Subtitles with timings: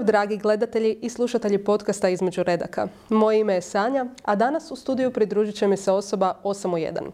[0.00, 2.88] Pozdrav dragi gledatelji i slušatelji podcasta Između redaka.
[3.08, 6.76] Moje ime je Sanja, a danas u studiju pridružit će mi se osoba 8 u
[6.76, 7.10] 1.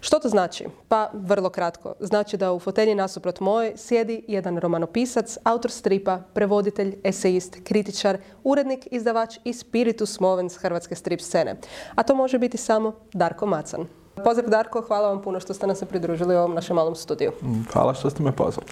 [0.00, 0.66] Što to znači?
[0.88, 1.94] Pa vrlo kratko.
[2.00, 8.88] Znači da u fotelji nasuprot moje sjedi jedan romanopisac, autor stripa, prevoditelj, esejist, kritičar, urednik,
[8.90, 11.56] izdavač i spiritus movens hrvatske strip scene.
[11.94, 13.99] A to može biti samo Darko Macan.
[14.24, 17.32] Pozdrav Darko, hvala vam puno što ste nam se pridružili u ovom našem malom studiju.
[17.42, 18.68] Mm, hvala što ste me pozvali.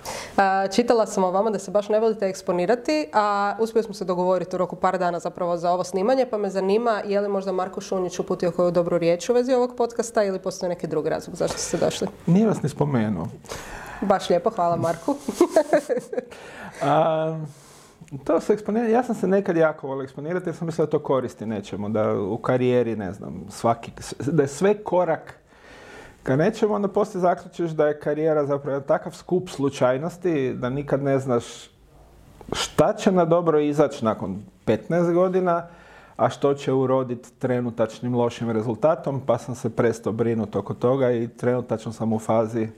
[0.75, 4.57] Čitala sam o vama da se baš ne volite eksponirati, a uspjeli smo se dogovoriti
[4.57, 7.81] u roku par dana zapravo za ovo snimanje, pa me zanima je li možda Marko
[7.81, 11.59] Šunjić uputio koju dobru riječ u vezi ovog podcasta ili postoji neki drugi razlog zašto
[11.59, 12.09] ste došli?
[12.27, 13.29] Nije vas ni spomenuo.
[14.01, 15.17] Baš lijepo, hvala Marku.
[18.25, 20.99] To se eksponira, ja sam se nekad jako volio eksponirati jer sam mislio da to
[20.99, 25.38] koristi nečemu, da u karijeri, ne znam, svaki, da je sve korak
[26.23, 31.19] ka nečemu, onda poslije zaključiš da je karijera zapravo takav skup slučajnosti da nikad ne
[31.19, 31.45] znaš
[32.53, 35.67] šta će na dobro izaći nakon 15 godina,
[36.17, 41.29] a što će uroditi trenutačnim lošim rezultatom, pa sam se prestao brinuti oko toga i
[41.29, 42.69] trenutačno sam u fazi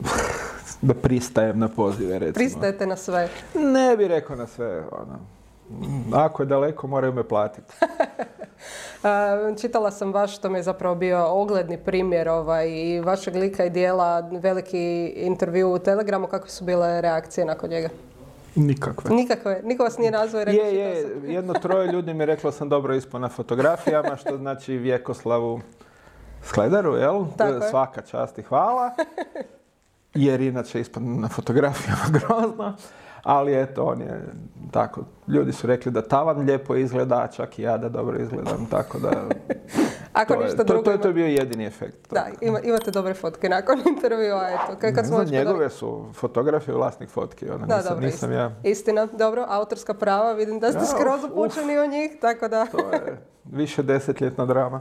[0.82, 2.34] da pristajem na pozive, recimo.
[2.34, 3.28] Pristajete na sve?
[3.54, 5.33] Ne bi rekao na sve, ono.
[6.14, 7.74] Ako je daleko, moraju me platiti.
[9.60, 13.70] Čitala sam baš, to mi je zapravo bio ogledni primjer ovaj, i vašeg lika i
[13.70, 17.88] dijela, veliki intervju u Telegramu, kakve su bile reakcije nakon njega?
[18.54, 19.14] Nikakve.
[19.14, 19.60] Nikakve?
[19.64, 22.94] Niko vas nije nazvao i rekao Je, je, jedno troje ljudi mi reklo sam dobro
[22.94, 25.60] ispao na fotografijama, što znači Vjekoslavu
[26.42, 27.24] Skledaru, jel?
[27.36, 28.90] Tako Svaka čast i hvala.
[30.14, 32.76] jer inače ispadne na fotografijama grozno.
[33.24, 34.22] Ali eto, on je
[34.70, 38.98] tako, ljudi su rekli da tavan lijepo izgleda, čak i ja da dobro izgledam, tako
[38.98, 39.10] da...
[40.12, 40.82] Ako to ništa je, drugo...
[40.82, 42.12] To, to, je bio jedini efekt.
[42.12, 42.26] Da,
[42.62, 44.76] imate dobre fotke nakon intervjua, eto.
[44.80, 48.34] Kad, kad smo njegove su fotografije vlasnik fotki, ona da, nisam, dobro, nisam istina.
[48.34, 48.70] ja.
[48.70, 52.66] Istina, dobro, autorska prava, vidim da ste skroz upućeni o njih, tako da...
[52.66, 53.18] to je
[53.60, 54.80] više desetljetna drama.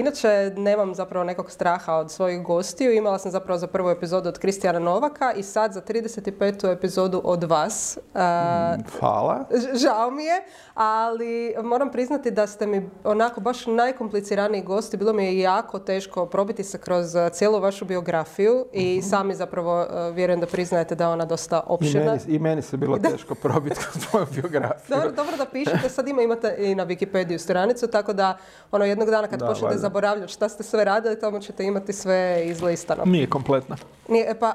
[0.00, 2.92] Inače, nemam zapravo nekog straha od svojih gostiju.
[2.92, 6.72] Imala sam zapravo za prvu epizodu od Kristijana Novaka i sad za 35.
[6.72, 7.98] epizodu od vas.
[8.14, 9.44] Mm, hvala.
[9.74, 10.42] Žao mi je,
[10.74, 14.96] ali moram priznati da ste mi onako baš najkompliciraniji gosti.
[14.96, 19.08] Bilo mi je jako teško probiti se kroz cijelu vašu biografiju i mhm.
[19.08, 22.02] sami zapravo vjerujem da priznajete da je ona dosta opširna.
[22.02, 24.96] I meni, i meni se bilo teško probiti kroz svoju biografiju.
[24.96, 25.88] Dobro, dobro da pišete.
[25.88, 28.38] Sad ima, imate i na Wikipediju stranicu, tako da
[28.72, 32.42] ono jednog dana kad da, počnete zaboravljati šta ste sve radili, tamo ćete imati sve
[32.46, 33.02] izlistano.
[33.04, 33.76] Nije kompletna.
[34.08, 34.54] Nije, e, pa,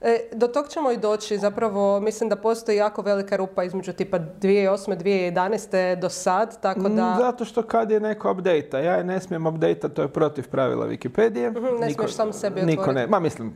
[0.00, 1.38] e, do tog ćemo i doći.
[1.38, 4.96] Zapravo, mislim da postoji jako velika rupa između tipa 2008.
[4.96, 6.00] 2011.
[6.00, 7.14] do sad, tako da...
[7.14, 10.48] Mm, zato što kad je neko update ja je ne smijem update to je protiv
[10.48, 11.50] pravila Wikipedije.
[11.50, 13.54] Mhm, ne niko, smiješ sam sebi Niko ne, ma mislim,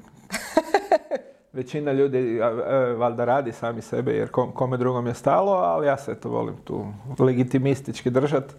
[1.52, 2.40] većina ljudi
[2.96, 6.86] valjda radi sami sebe jer kome drugom je stalo, ali ja se to volim tu
[7.18, 8.54] legitimistički držati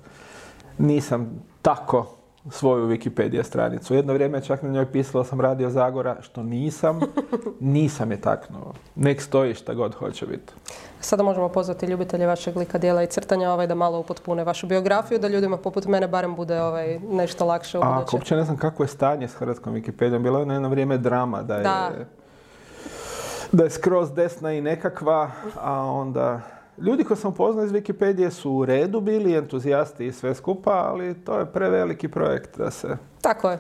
[0.78, 2.16] nisam tako
[2.50, 3.96] svoju Wikipedia stranicu.
[3.96, 7.00] Jedno vrijeme čak na njoj pisalo sam radio Zagora, što nisam.
[7.60, 8.74] Nisam je taknuo.
[8.96, 10.54] Nek stoji šta god hoće biti.
[11.00, 15.20] Sada možemo pozvati ljubitelje vašeg lika, dijela i crtanja ovaj, da malo upotpune vašu biografiju,
[15.20, 18.84] da ljudima poput mene barem bude ovaj, nešto lakše u A, uopće ne znam kako
[18.84, 20.20] je stanje s hrvatskom Wikipedijom.
[20.20, 21.92] Bilo je na jedno vrijeme drama da je, da.
[23.52, 25.32] da je skroz desna i nekakva,
[25.62, 26.42] a onda
[26.78, 31.24] Ljudi koji sam upoznao iz Wikipedije su u redu bili, entuzijasti i sve skupa, ali
[31.24, 32.98] to je preveliki projekt da se...
[33.22, 33.58] Tako je.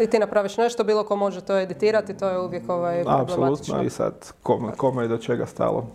[0.00, 3.90] I ti napraviš nešto, bilo ko može to editirati, to je uvijek ovaj Apsolutno i
[3.90, 5.86] sad kome, kome je do čega stalo.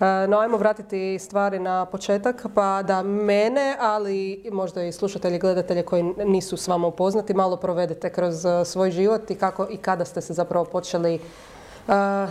[0.00, 5.38] E, no, ajmo vratiti stvari na početak, pa da mene, ali možda i slušatelji i
[5.38, 9.76] gledatelji koji nisu s vama upoznati, malo provedete kroz e, svoj život i kako i
[9.76, 11.20] kada ste se zapravo počeli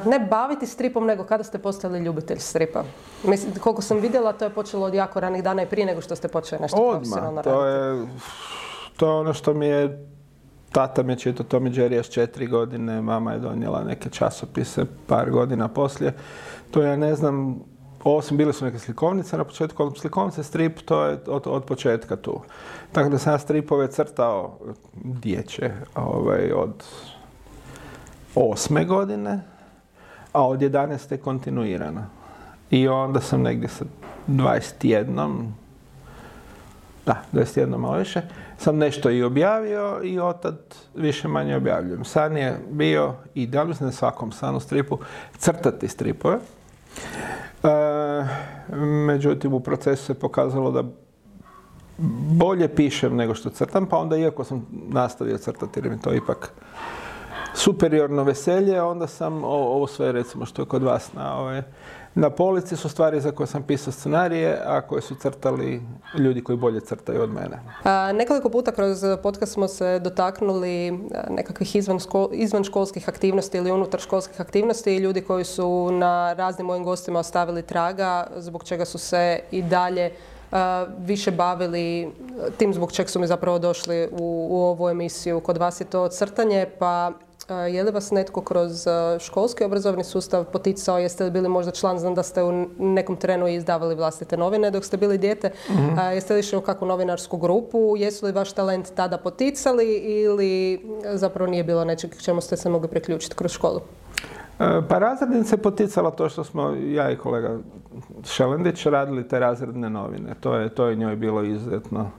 [0.05, 2.83] ne baviti stripom, nego kada ste postali ljubitelj stripa?
[3.23, 6.15] Mislim, koliko sam vidjela, to je počelo od jako ranih dana i prije nego što
[6.15, 7.55] ste počeli nešto Odmah, profesionalno raditi.
[7.55, 8.07] to je,
[8.97, 10.09] to je ono što mi je
[10.73, 15.31] Tata mi je čitao Tommy Jerry s četiri godine, mama je donijela neke časopise par
[15.31, 16.13] godina poslije.
[16.71, 17.59] To ja ne znam,
[18.03, 22.15] osim bile su neke slikovnice na početku, ali slikovnice strip to je od, od početka
[22.15, 22.41] tu.
[22.91, 24.57] Tako da sam ja stripove crtao
[25.03, 26.83] dječe ovaj, od
[28.35, 29.39] osme godine,
[30.33, 31.17] a od 11.
[31.17, 32.05] kontinuirano.
[32.69, 33.85] I onda sam negdje sa
[34.27, 35.45] 21,
[37.05, 38.21] da, 21 malo više,
[38.57, 42.05] sam nešto i objavio i otad više manje objavljujem.
[42.05, 44.97] San je bio, i da li na svakom sanu stripu,
[45.37, 46.37] crtati stripove.
[47.63, 47.67] E,
[48.85, 50.83] međutim, u procesu se pokazalo da
[52.37, 56.53] bolje pišem nego što crtam, pa onda iako sam nastavio crtati jer mi to ipak
[57.53, 61.63] superiorno veselje, onda sam ovo sve recimo što je kod vas na ove, ovaj,
[62.15, 65.81] na polici su stvari za koje sam pisao scenarije, a koje su crtali
[66.19, 67.59] ljudi koji bolje crtaju od mene.
[68.13, 71.75] nekoliko puta kroz podcast smo se dotaknuli nekakvih
[72.33, 77.19] izvan, školskih aktivnosti ili unutar školskih aktivnosti i ljudi koji su na raznim mojim gostima
[77.19, 80.11] ostavili traga, zbog čega su se i dalje
[80.99, 82.11] više bavili
[82.57, 85.39] tim zbog čeg su mi zapravo došli u, u ovu emisiju.
[85.39, 87.11] Kod vas je to crtanje, pa
[87.49, 88.85] je li vas netko kroz
[89.19, 93.47] školski obrazovni sustav poticao, jeste li bili možda član, znam da ste u nekom trenu
[93.47, 97.95] izdavali vlastite novine dok ste bili dijete, mm jeste li išli u kakvu novinarsku grupu,
[97.97, 100.81] jesu li vaš talent tada poticali ili
[101.13, 103.81] zapravo nije bilo nečeg čemu ste se mogli priključiti kroz školu?
[104.59, 107.57] E, pa razrednica je poticala to što smo ja i kolega
[108.23, 110.35] Šelendić radili te razredne novine.
[110.39, 112.09] To je, to je njoj bilo izuzetno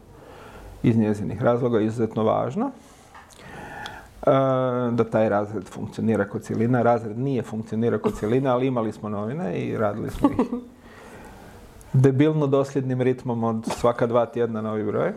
[0.82, 2.70] iz njezinih razloga izuzetno važno.
[4.26, 4.30] E,
[4.90, 6.82] da taj razred funkcionira kod cijelina.
[6.82, 10.38] Razred nije funkcionira kod cijelina, ali imali smo novine i radili smo ih
[11.92, 15.12] debilno dosljednim ritmom od svaka dva tjedna novi broj.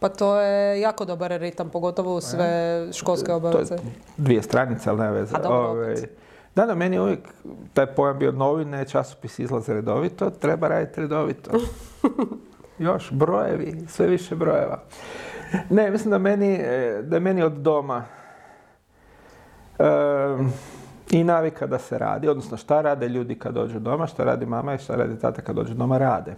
[0.00, 3.76] Pa to je jako dobar ritam, pogotovo u sve školske obaveze.
[4.16, 5.32] dvije stranice, ali ne veze.
[6.54, 7.20] Da, da, meni je uvijek
[7.74, 11.50] taj pojam bio novine, časopis izlaze redovito, treba raditi redovito.
[12.78, 14.82] Još, brojevi, sve više brojeva.
[15.70, 18.04] Ne, mislim da, meni, e, da je meni od doma
[21.10, 24.74] i navika da se radi, odnosno šta rade ljudi kad dođu doma, šta radi mama
[24.74, 26.36] i šta radi tata kad dođu doma, rade.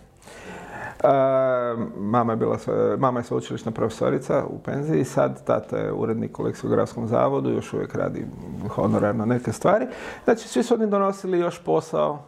[1.97, 2.59] mama, je bila,
[2.99, 7.95] mama je sveučilišna profesorica u penziji, sad tata je urednik u leksikografskom zavodu, još uvijek
[7.95, 8.27] radi
[8.69, 9.87] honorarno neke stvari.
[10.25, 12.19] Znači, svi su oni donosili još posao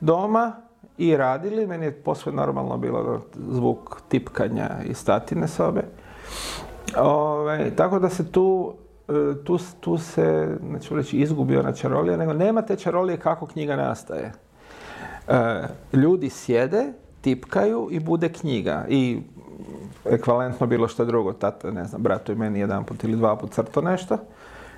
[0.00, 0.52] doma
[0.98, 1.66] i radili.
[1.66, 5.82] Meni je posve normalno bilo zvuk tipkanja i statine sobe.
[6.96, 8.89] Ove, tako da se tu E,
[9.44, 14.32] tu, tu se, neću reći izgubio na čarolije, nego nema te čarolije kako knjiga nastaje.
[15.28, 15.62] E,
[15.92, 18.86] ljudi sjede, tipkaju i bude knjiga.
[18.88, 19.20] I
[20.04, 21.32] ekvalentno bilo što drugo.
[21.32, 24.18] Tata, ne znam, bratu i meni jedan put ili dva put crto nešto.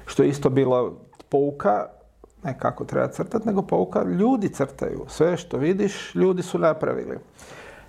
[0.06, 0.92] Što je isto bilo
[1.28, 1.86] pouka,
[2.44, 5.04] ne kako treba crtati, nego pouka, ljudi crtaju.
[5.08, 7.16] Sve što vidiš, ljudi su napravili.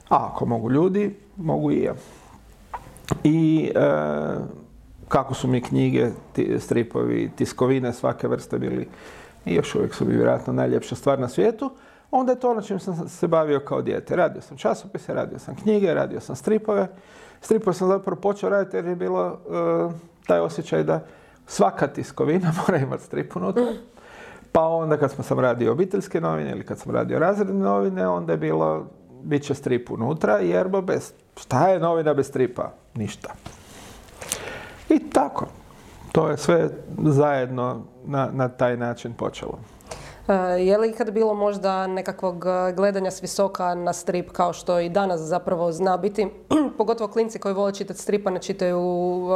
[0.09, 1.93] A ako mogu ljudi, mogu i ja.
[3.23, 3.81] I e,
[5.13, 6.09] kako su mi knjige,
[6.59, 8.87] stripovi, tiskovine svake vrste bili
[9.45, 11.71] i još uvijek su mi vjerojatno najljepša stvar na svijetu,
[12.11, 14.15] onda je to ono čim sam se bavio kao dijete.
[14.15, 16.87] Radio sam časopise, radio sam knjige, radio sam stripove.
[17.41, 19.93] Stripove sam zapravo počeo raditi jer je bilo uh,
[20.27, 21.05] taj osjećaj da
[21.47, 23.73] svaka tiskovina mora imati strip unutra.
[24.51, 28.37] Pa onda kad sam radio obiteljske novine ili kad sam radio razredne novine, onda je
[28.37, 28.87] bilo
[29.23, 32.71] bit će strip unutra, jer bez, šta je novina bez stripa?
[32.95, 33.33] Ništa.
[34.95, 35.45] I tako.
[36.11, 39.59] To je sve zajedno na, na taj način počelo.
[40.27, 44.79] E, je li ikad bilo možda nekakvog e, gledanja s visoka na strip kao što
[44.79, 46.27] i danas zapravo zna biti?
[46.77, 49.31] Pogotovo klinci koji vole čitati stripa, ne čitaju uh,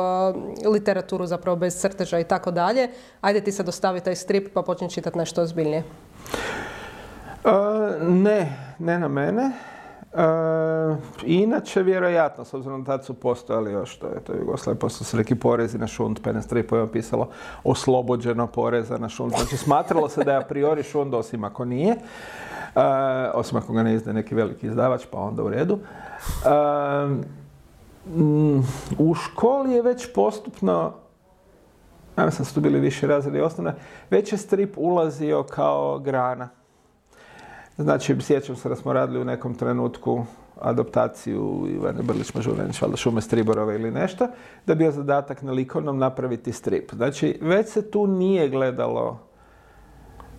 [0.73, 2.89] literaturu zapravo bez crteža i tako dalje.
[3.21, 5.83] Ajde ti se dostavi taj strip pa počni čitati nešto ozbiljnije.
[8.01, 9.51] ne, ne na mene.
[10.17, 15.05] E, inače, vjerojatno, s obzirom da tad su postojali još, to je to Jugoslavije, postoje
[15.05, 17.29] se neki porezi na šund, pa je pisalo
[17.63, 19.33] oslobođeno poreza na šund.
[19.37, 21.99] Znači, smatralo se da je a priori šund, osim ako nije, e,
[23.33, 25.79] osim ako ga ne izdaje neki veliki izdavač, pa onda u redu.
[26.45, 27.37] E,
[28.97, 30.93] u školi je već postupno,
[32.17, 33.73] ja mislim da su tu bili više razredi osnovne,
[34.09, 36.49] već je strip ulazio kao grana.
[37.77, 40.23] Znači, sjećam se da smo radili u nekom trenutku
[40.61, 44.27] adaptaciju Ivane Brlić Mažuranić, valjda Šume Striborove ili nešto,
[44.65, 46.93] da bi bio zadatak na likovnom napraviti strip.
[46.93, 49.19] Znači, već se tu nije gledalo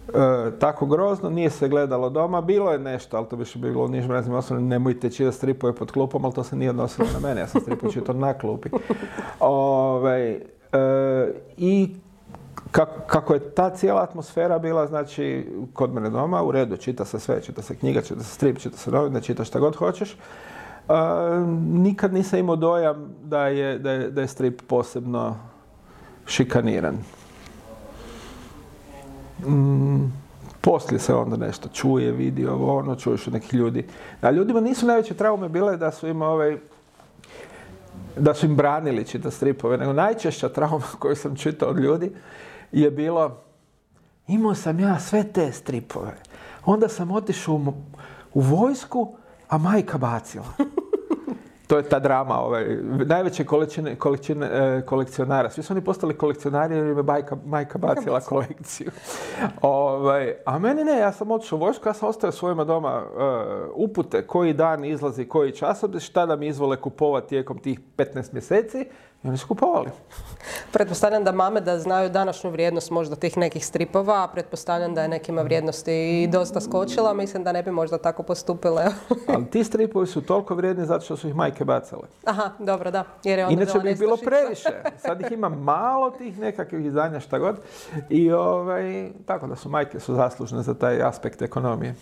[0.09, 0.12] e,
[0.59, 3.88] tako grozno, nije se gledalo doma, bilo je nešto, ali to bi što bilo u
[3.88, 7.40] nižim raznim osnovnim, nemojte čitati stripove pod klupom, ali to se nije odnosilo na mene,
[7.40, 8.68] ja sam stripu čitao na klupi.
[8.71, 8.80] Ove,
[9.40, 10.40] ovaj, e,
[11.57, 11.95] I
[12.70, 17.42] kako, je ta cijela atmosfera bila, znači, kod mene doma, u redu, čita se sve,
[17.42, 20.16] čita se knjiga, čita se strip, čita se novine, čita šta god hoćeš.
[21.60, 25.37] nikad nisam imao dojam da je, da je, da je strip posebno
[26.26, 26.98] šikaniran.
[29.46, 30.12] Mm,
[30.60, 33.87] poslije se onda nešto čuje, vidi ovo, ono, čuješ od nekih ljudi.
[34.20, 36.56] A ljudima nisu najveće traume bile da su im ovaj,
[38.16, 42.12] da su im branili čitati stripove, nego najčešća trauma koju sam čitao od ljudi
[42.72, 43.42] je bilo,
[44.26, 46.14] imao sam ja sve te stripove.
[46.64, 47.72] Onda sam otišao u,
[48.34, 49.16] u vojsku,
[49.48, 50.46] a majka bacila.
[51.68, 52.64] to je ta drama, ovaj,
[53.06, 55.50] najveće količine, količine e, kolekcionara.
[55.50, 58.90] Svi su oni postali kolekcionari jer im je majka, majka bacila kolekciju.
[59.62, 63.20] ovaj, a meni ne, ja sam otišao u vojsku, ja sam ostavio svojima doma e,
[63.75, 68.87] upute koji dan izlazi koji časopis, šta da mi izvole kupovati tijekom tih 15 mjeseci
[69.25, 69.90] i oni su kupovali.
[70.72, 75.08] Pretpostavljam da mame da znaju današnju vrijednost možda tih nekih stripova, a pretpostavljam da je
[75.08, 78.84] nekima vrijednosti i dosta skočila, mislim da ne bi možda tako postupile.
[79.34, 82.02] Ali ti stripovi su toliko vrijedni zato što su ih majke bacale.
[82.25, 83.04] Aha, dobro, da.
[83.25, 84.82] Jer je onda Inače bi ih bilo previše.
[84.98, 87.56] Sad ih ima malo tih nekakvih izdanja šta god.
[88.08, 91.94] I ovaj, tako da su majke su zaslužne za taj aspekt ekonomije.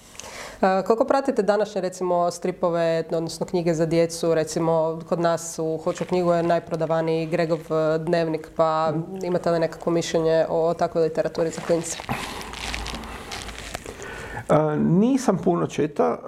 [0.63, 6.05] E, koliko pratite današnje recimo stripove, odnosno knjige za djecu, recimo kod nas u Hoću
[6.05, 11.61] knjigu je najprodavaniji Gregov e, dnevnik, pa imate li nekako mišljenje o takvoj literaturi za
[11.67, 11.99] klince?
[14.49, 16.19] E, nisam puno čitao.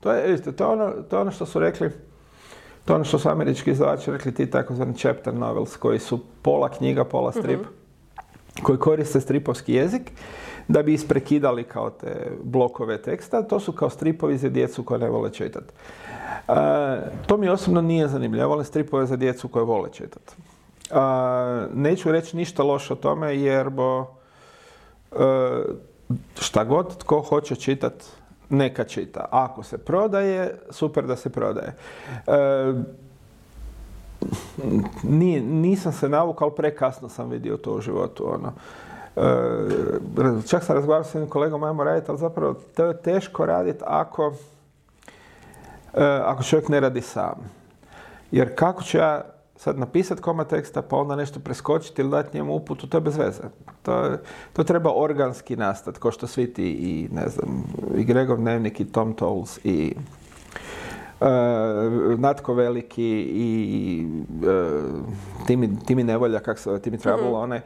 [0.00, 1.90] to, je, to, je ono, to je ono što su rekli,
[2.84, 6.68] to je ono što su američki izdavači rekli ti takozvani chapter novels, koji su pola
[6.68, 8.62] knjiga, pola strip, mhm.
[8.62, 10.12] koji koriste stripovski jezik
[10.68, 13.42] da bi isprekidali kao te blokove teksta.
[13.42, 15.72] To su kao stripovi za djecu koje ne vole čitati.
[16.48, 16.52] E,
[17.26, 18.48] to mi osobno nije zanimljivo.
[18.48, 20.34] volim stripove za djecu koje vole čitati.
[20.90, 20.94] E,
[21.74, 24.06] neću reći ništa loše o tome jer bo
[25.12, 25.16] e,
[26.40, 28.04] šta god tko hoće čitati
[28.48, 29.24] neka čita.
[29.30, 31.74] Ako se prodaje, super da se prodaje.
[35.42, 38.34] nisam se navukao, prekasno sam vidio to u životu.
[38.34, 38.52] Ono.
[39.18, 43.84] E, čak sam razgovarao s jednim kolegom, ajmo raditi, ali zapravo to je teško raditi
[43.86, 44.32] ako,
[45.94, 47.50] e, ako čovjek ne radi sam.
[48.30, 49.22] Jer kako ću ja
[49.56, 53.16] sad napisati koma teksta pa onda nešto preskočiti ili dati njemu uputu, to je bez
[53.16, 53.42] veze.
[53.82, 54.10] To,
[54.52, 57.64] to treba organski nastati, kao što svi ti i, ne znam,
[57.96, 59.94] i Gregov Dnevnik i Tom Tolls i
[61.20, 61.26] uh,
[62.18, 64.06] Natko Veliki i
[64.42, 67.42] uh, Timi, Timi Nevolja, kak se Timi Trouble, mm-hmm.
[67.42, 67.60] onaj,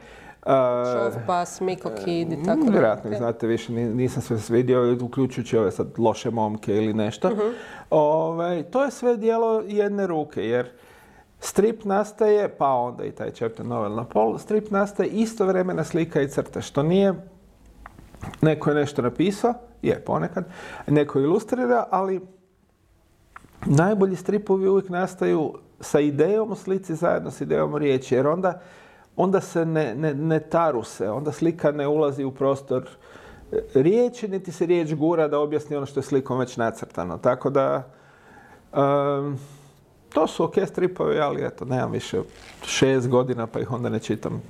[1.27, 6.31] Pas, Miko Kid i tako Vjerojatno, znate, više nisam sve vidio, uključujući ove sad loše
[6.31, 7.27] momke ili nešto.
[7.27, 7.37] uh
[8.71, 10.69] to je sve dijelo jedne ruke, jer
[11.39, 16.29] strip nastaje, pa onda i taj chapter novel na pol, strip nastaje istovremena slika i
[16.29, 17.13] crta, što nije
[18.41, 20.45] neko je nešto napisao, je ponekad,
[20.87, 22.21] neko ilustrira, ali
[23.65, 28.61] najbolji stripovi uvijek nastaju sa idejom u slici zajedno s idejom u riječi, jer onda
[29.15, 32.89] onda se ne, ne, ne taru se, onda slika ne ulazi u prostor
[33.73, 37.17] riječi, niti se riječ gura da objasni ono što je slikom već nacrtano.
[37.17, 37.83] Tako da,
[40.13, 42.21] to su ok stripovi, ali eto, nemam više
[42.65, 44.41] šest godina pa ih onda ne čitam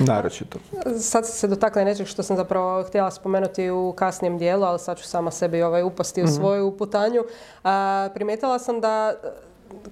[0.00, 0.58] naročito.
[0.98, 5.04] Sad se dotakli nečeg što sam zapravo htjela spomenuti u kasnijem dijelu, ali sad ću
[5.04, 6.32] sama sebi ovaj upasti u mhm.
[6.32, 7.22] svoju uputanju.
[8.14, 9.14] primijetila sam da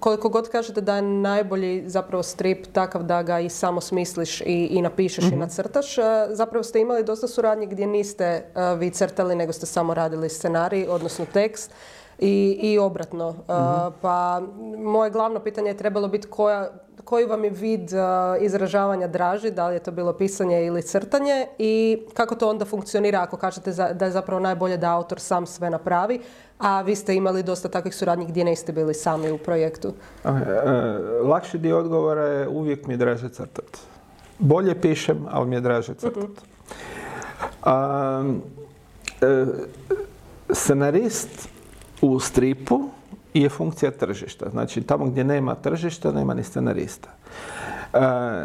[0.01, 4.69] koliko god kažete da je najbolji zapravo strip takav da ga i samo smisliš i,
[4.71, 5.39] i napišeš i mhm.
[5.39, 8.45] nacrtaš, e, zapravo ste imali dosta suradnje gdje niste e,
[8.77, 11.71] vi crtali nego ste samo radili scenarij, odnosno tekst
[12.19, 13.31] i, i obratno.
[13.31, 13.99] Mhm.
[14.01, 14.43] Pa
[14.79, 16.71] moje glavno pitanje je trebalo biti koja,
[17.05, 17.91] koji vam je vid
[18.41, 23.23] izražavanja draži, da li je to bilo pisanje ili crtanje i kako to onda funkcionira
[23.23, 26.21] ako kažete da je zapravo najbolje da autor sam sve napravi,
[26.59, 29.93] a vi ste imali dosta takvih suradnji gdje niste bili sami u projektu.
[30.25, 30.31] E,
[31.23, 33.79] lakši dio odgovora je uvijek mi je draže crtat.
[34.39, 36.31] Bolje pišem, ali mi je draže crtat.
[37.67, 37.71] uh
[40.53, 41.49] scenarist
[42.01, 42.81] u stripu
[43.35, 44.51] je funkcija tržišta.
[44.51, 47.09] Znači, tamo gdje nema tržišta, nema ni scenarista.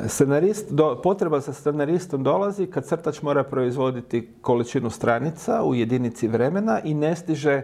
[0.08, 0.66] scenarist,
[1.04, 7.16] potreba za scenaristom dolazi kad crtač mora proizvoditi količinu stranica u jedinici vremena i ne
[7.16, 7.64] stiže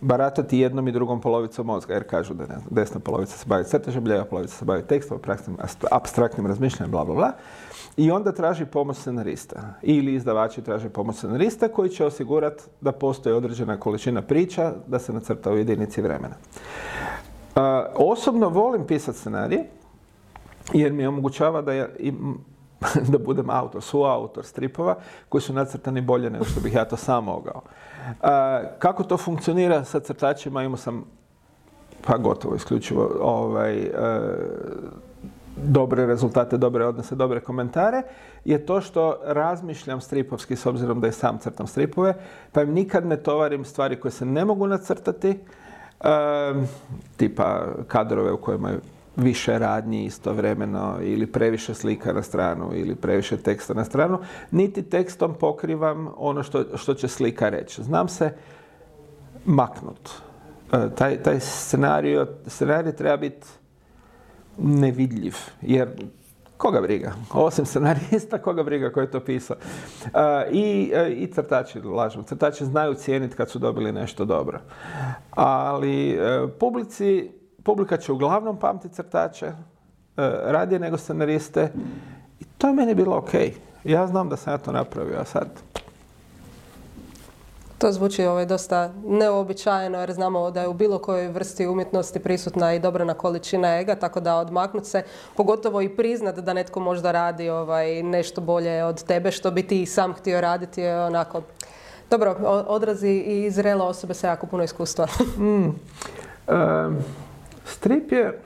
[0.00, 4.04] baratati jednom i drugom polovicom mozga, jer kažu da ne desna polovica se bavi crtežem,
[4.04, 5.18] lijeva polovica se bavi tekstom,
[5.90, 7.32] abstraktnim razmišljanjem, bla, bla, bla.
[7.96, 9.74] I onda traži pomoć scenarista.
[9.82, 15.12] Ili izdavači traže pomoć scenarista koji će osigurati da postoji određena količina priča da se
[15.12, 16.34] nacrta u jedinici vremena.
[17.94, 19.64] osobno volim pisati scenarije
[20.72, 21.88] jer mi omogućava da ja
[23.12, 24.96] da budem autor, suautor stripova
[25.28, 27.62] koji su nacrtani bolje nego što bih ja to sam mogao.
[28.78, 31.04] kako to funkcionira sa crtačima, imao sam
[32.06, 33.90] pa gotovo isključivo ovaj, e,
[35.56, 38.02] dobre rezultate, dobre odnose, dobre komentare,
[38.44, 42.14] je to što razmišljam stripovski s obzirom da i sam crtam stripove,
[42.52, 45.38] pa im nikad ne tovarim stvari koje se ne mogu nacrtati, e,
[47.16, 48.78] tipa kadrove u kojima je
[49.16, 54.18] više radnji istovremeno ili previše slika na stranu ili previše teksta na stranu,
[54.50, 57.82] niti tekstom pokrivam ono što, što će slika reći.
[57.82, 58.32] Znam se
[59.44, 60.10] maknut.
[60.72, 63.46] e, taj, taj scenario, scenarij treba biti
[64.58, 65.88] nevidljiv, jer
[66.56, 67.12] koga briga?
[67.32, 69.56] Osim scenarista, koga briga ko je to pisao.
[70.50, 74.60] I, e, I crtači, lažem, crtači znaju cijeniti kad su dobili nešto dobro.
[75.30, 77.30] Ali e, publici,
[77.66, 79.52] publika će uglavnom pamtiti crtače,
[80.44, 81.72] radije nego scenariste.
[82.40, 83.34] I to je meni bilo ok.
[83.84, 85.48] Ja znam da sam ja to napravio, a sad
[87.78, 92.74] to zvuči ovaj, dosta neobičajeno jer znamo da je u bilo kojoj vrsti umjetnosti prisutna
[92.74, 95.02] i dobrana količina ega, tako da odmaknut se,
[95.36, 99.86] pogotovo i priznat da netko možda radi ovaj, nešto bolje od tebe, što bi ti
[99.86, 101.42] sam htio raditi je onako...
[102.10, 105.06] Dobro, odrazi i zrela osobe sa jako puno iskustva.
[105.38, 105.74] mm.
[107.66, 108.40] strip je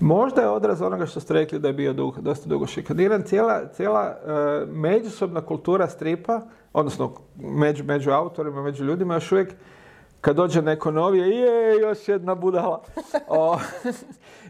[0.00, 3.22] Možda je odraz onoga što ste rekli da je bio dug, dosta dugo šikaniran.
[3.22, 6.40] Cijela, cijela e, međusobna kultura stripa,
[6.72, 9.54] odnosno među, među autorima, među ljudima, još uvijek
[10.20, 12.82] kad dođe neko novije, je, još jedna budala.
[13.28, 13.58] O,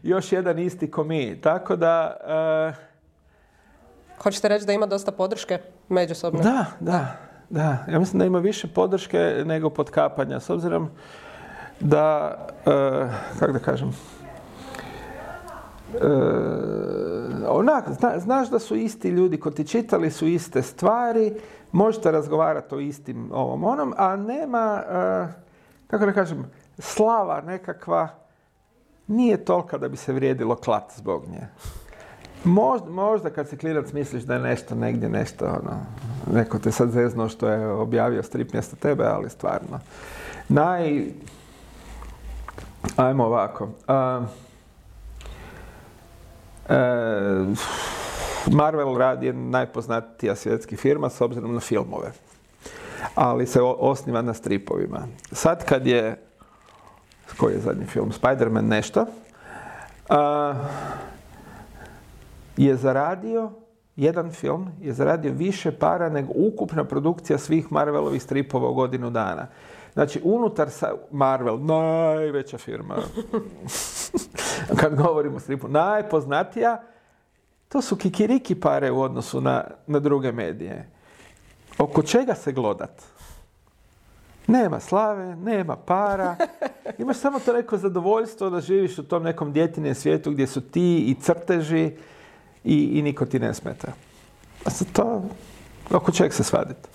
[0.03, 1.41] još jedan isti komi.
[1.41, 2.17] Tako da...
[2.27, 2.87] E,
[4.23, 6.41] Hoćete reći da ima dosta podrške međusobno?
[6.41, 7.17] Da, da,
[7.51, 7.85] da.
[7.91, 10.41] Ja mislim da ima više podrške nego potkapanja.
[10.41, 10.91] S obzirom
[11.81, 13.93] da, e, kako da kažem,
[15.95, 17.85] E, onak,
[18.19, 21.33] znaš da su isti ljudi, ko ti čitali su iste stvari,
[21.73, 25.27] možete razgovarati o istim ovom onom, a nema, e,
[25.87, 28.09] kako da kažem, slava nekakva
[29.07, 31.47] nije tolika da bi se vrijedilo klat zbog nje.
[32.45, 35.77] Možda, možda kad se klinac misliš da je nešto negdje, nešto, ono,
[36.33, 39.81] neko te sad zezno što je objavio strip mjesto tebe, ali stvarno.
[40.49, 41.13] Naj...
[42.97, 43.69] Ajmo ovako.
[46.69, 46.75] E,
[48.53, 52.13] Marvel radi je najpoznatija svjetski firma s obzirom na filmove.
[53.15, 55.07] Ali se osniva na stripovima.
[55.33, 56.23] Sad kad je,
[57.37, 58.13] koji je zadnji film?
[58.13, 59.07] Spider-Man nešto,
[62.57, 63.51] je zaradio,
[63.97, 69.47] jedan film je zaradio više para nego ukupna produkcija svih Marvelovih stripova u godinu dana.
[69.97, 72.97] Znači, unutar sa Marvel, najveća firma,
[74.81, 76.83] kad govorimo o stripu, najpoznatija,
[77.69, 80.89] to su kikiriki pare u odnosu na, na druge medije.
[81.79, 83.03] Oko čega se glodat?
[84.47, 86.37] Nema slave, nema para.
[86.99, 90.99] Imaš samo to neko zadovoljstvo da živiš u tom nekom djetinem svijetu gdje su ti
[90.99, 91.91] i crteži
[92.65, 93.93] i, i niko ti ne smeta.
[94.65, 95.23] A sad to,
[95.91, 96.89] oko čega se svaditi?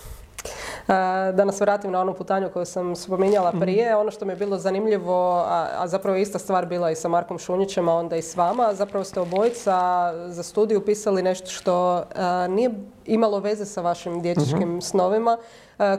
[1.33, 3.59] Da nas vratim na onu putanju koju sam spominjala mhm.
[3.59, 3.95] prije.
[3.95, 7.39] Ono što mi je bilo zanimljivo, a, a zapravo ista stvar bila i sa Markom
[7.39, 8.73] Šunjićem, a onda i s vama.
[8.73, 12.03] Zapravo ste obojica za studiju pisali nešto što
[12.49, 12.71] nije
[13.05, 14.79] imalo veze sa vašim dječačkim mhm.
[14.79, 15.37] snovima.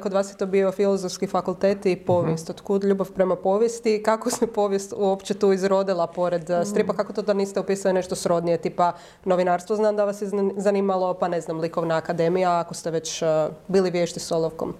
[0.03, 2.49] Kod vas je to bio filozofski fakultet i povijest.
[2.49, 2.53] Mhm.
[2.53, 4.03] Otkud ljubav prema povijesti?
[4.03, 6.93] Kako se povijest uopće tu izrodila pored stripa?
[6.93, 8.59] Kako to da niste opisali nešto srodnije?
[8.59, 8.93] Tipa
[9.25, 13.23] novinarstvo znam da vas je zanimalo, pa ne znam, likovna akademija, ako ste već
[13.69, 14.75] bili vješti s olovkom.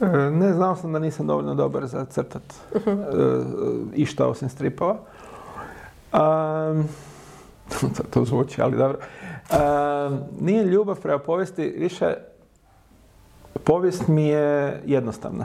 [0.00, 2.42] E, ne, znao sam da nisam dovoljno dobar za crtat
[2.74, 2.82] uh
[3.94, 4.96] išta osim stripova.
[7.80, 8.98] to, to zvuči, ali dobro.
[10.40, 12.14] nije ljubav prema povijesti, više
[13.68, 15.44] povijest mi je jednostavna.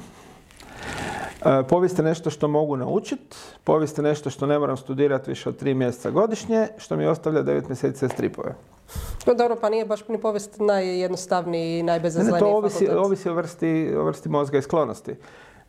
[1.69, 5.57] Povijest je nešto što mogu naučiti, povijest je nešto što ne moram studirati više od
[5.57, 8.55] tri mjeseca godišnje, što mi ostavlja devet mjeseci stripove.
[9.25, 13.33] No dobro, pa nije baš ni povijest najjednostavniji i najbezazleniji ne, to ovisi, ovisi o
[13.33, 15.15] vrsti, o vrsti mozga i sklonosti.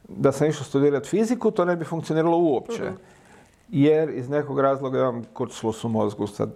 [0.08, 2.82] Da sam išao studirati fiziku, to ne bi funkcioniralo uopće.
[2.84, 2.94] Mhm.
[3.68, 6.50] Jer iz nekog razloga imam kurclus u mozgu sad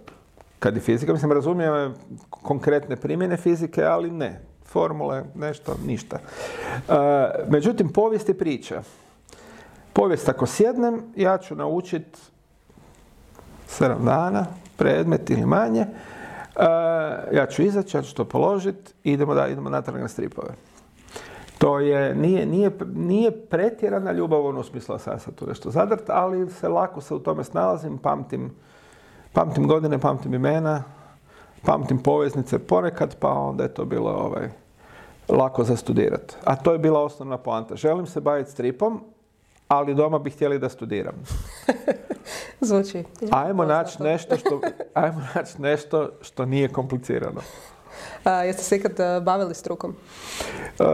[0.59, 1.13] kad je fizika.
[1.13, 1.93] Mislim, razumijem
[2.29, 4.48] konkretne primjene fizike, ali ne.
[4.71, 6.17] Formule, nešto, ništa.
[6.87, 6.95] Uh,
[7.47, 8.81] međutim, povijest je priča.
[9.93, 12.19] Povijest ako sjednem, ja ću naučiti
[13.67, 14.45] sedam dana,
[14.77, 15.85] predmet ili manje,
[16.59, 16.65] Uh,
[17.35, 20.49] ja ću izaći, ja ću to položiti idemo, da, idemo natrag na stripove.
[21.57, 26.03] To je, nije, nije, nije pretjerana ljubav u onom smislu da sad tu nešto zadrt,
[26.07, 28.51] ali se lako se u tome snalazim, pamtim,
[29.33, 30.83] pamtim godine, pamtim imena,
[31.65, 34.49] pamtim poveznice ponekad, pa onda je to bilo ovaj,
[35.29, 36.35] lako za studirati.
[36.43, 37.75] A to je bila osnovna poanta.
[37.75, 39.03] Želim se baviti stripom,
[39.67, 41.15] ali doma bi htjeli da studiram.
[42.61, 43.03] Zvuči.
[43.31, 44.61] Ajmo naći nešto što,
[44.93, 47.41] ajmo naći nešto što nije komplicirano.
[48.23, 49.95] A, jeste se ikad e, bavili strukom?
[50.79, 50.85] Uh,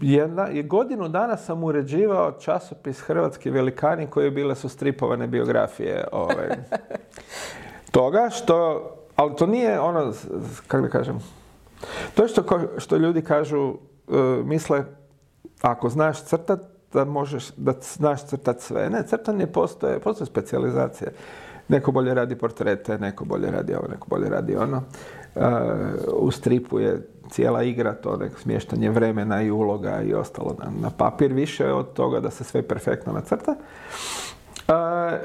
[0.00, 6.48] jedna, je godinu dana sam uređivao časopis Hrvatski velikani koji bile su stripovane biografije ovaj,
[7.90, 10.12] toga što, ali to nije ono,
[10.66, 11.18] kako da kažem,
[12.14, 12.42] to je što,
[12.78, 13.76] što ljudi kažu, uh,
[14.44, 14.84] misle,
[15.60, 16.60] ako znaš crtat,
[16.92, 18.90] da možeš, da znaš crtati sve.
[18.90, 21.12] Ne, crtanje postoje, postoje specijalizacije.
[21.68, 24.82] Neko bolje radi portrete, neko bolje radi ovo, neko bolje radi ono.
[25.34, 25.42] Uh,
[26.12, 30.90] u stripu je cijela igra, to neko smještanje vremena i uloga i ostalo na, na
[30.90, 33.54] papir više od toga da se sve perfektno nacrta.
[34.68, 34.74] Uh,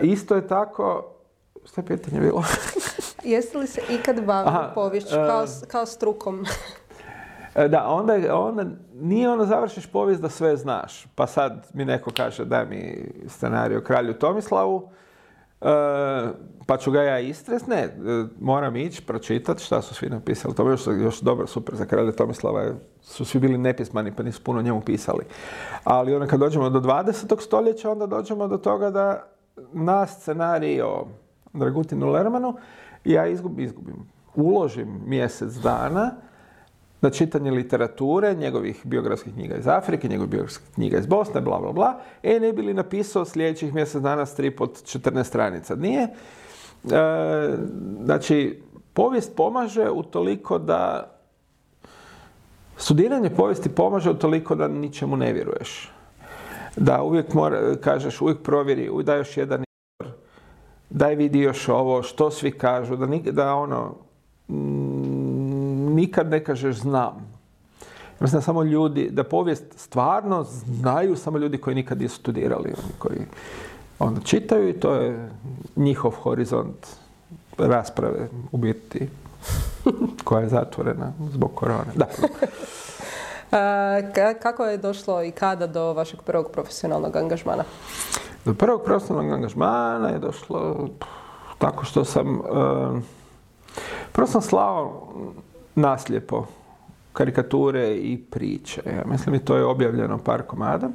[0.01, 1.12] isto je tako,
[1.65, 2.43] što je pitanje bilo?
[3.23, 6.45] Jeste li se ikad bavili poviješću kao, kao strukom?
[7.55, 11.07] E, da, onda, onda nije ono završiš povijest da sve znaš.
[11.15, 14.89] Pa sad mi neko kaže daj mi scenarij o kralju Tomislavu,
[15.61, 15.65] e,
[16.67, 17.67] pa ću ga ja istres.
[17.67, 17.89] Ne, e,
[18.39, 20.55] moram ići, pročitati šta su svi napisali.
[20.55, 22.73] To je još, još dobro, super za kralja Tomislava.
[23.01, 25.25] Su svi bili nepismani pa nisu puno njemu pisali.
[25.83, 27.41] Ali onda kad dođemo do 20.
[27.41, 29.27] stoljeća, onda dođemo do toga da
[29.73, 31.07] na scenarij o
[31.53, 32.55] Dragutinu Lermanu
[33.05, 33.95] ja izgubim, izgubim.
[34.35, 36.11] Uložim mjesec dana
[37.01, 41.71] na čitanje literature, njegovih biografskih knjiga iz Afrike, njegovih biografskih knjiga iz Bosne, bla, bla,
[41.71, 45.75] bla, e, ne bi li napisao sljedećih mjesec dana strip od 14 stranica.
[45.75, 46.01] Nije.
[46.01, 46.09] E,
[48.03, 48.61] znači,
[48.93, 51.09] povijest pomaže u toliko da
[52.77, 55.91] studiranje povijesti pomaže toliko da ničemu ne vjeruješ.
[56.75, 59.63] Da uvijek mora, kažeš, uvijek provjeri, daj još jedan
[60.93, 63.95] daj vidi još ovo, što svi kažu, da, da ono,
[65.95, 67.33] nikad ne kažeš znam.
[68.19, 70.43] Mislim da samo ljudi, da povijest stvarno
[70.79, 73.19] znaju samo ljudi koji nikad nisu studirali, koji
[73.99, 75.29] onda čitaju i to je
[75.75, 76.87] njihov horizont
[77.57, 79.09] rasprave u biti
[80.25, 81.91] koja je zatvorena zbog korone.
[81.95, 82.07] Da.
[84.41, 87.63] kako je došlo i kada do vašeg prvog profesionalnog angažmana?
[88.45, 90.87] Do prvog profesionalnog angažmana je došlo
[91.57, 92.41] tako što sam...
[94.11, 95.07] prvo sam slao
[95.75, 96.45] naslijepo
[97.13, 98.81] karikature i priče.
[99.05, 100.89] Mislim to je objavljeno par komada.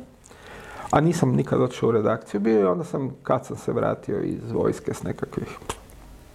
[0.91, 4.53] A nisam nikad došao u redakciju bio i onda sam, kad sam se vratio iz
[4.53, 5.59] vojske s nekakvih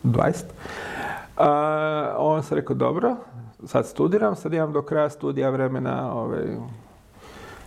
[0.03, 0.43] 20,
[1.37, 1.45] uh,
[2.17, 3.15] on se rekao, dobro,
[3.65, 6.57] sad studiram, sad imam do kraja studija vremena ovaj,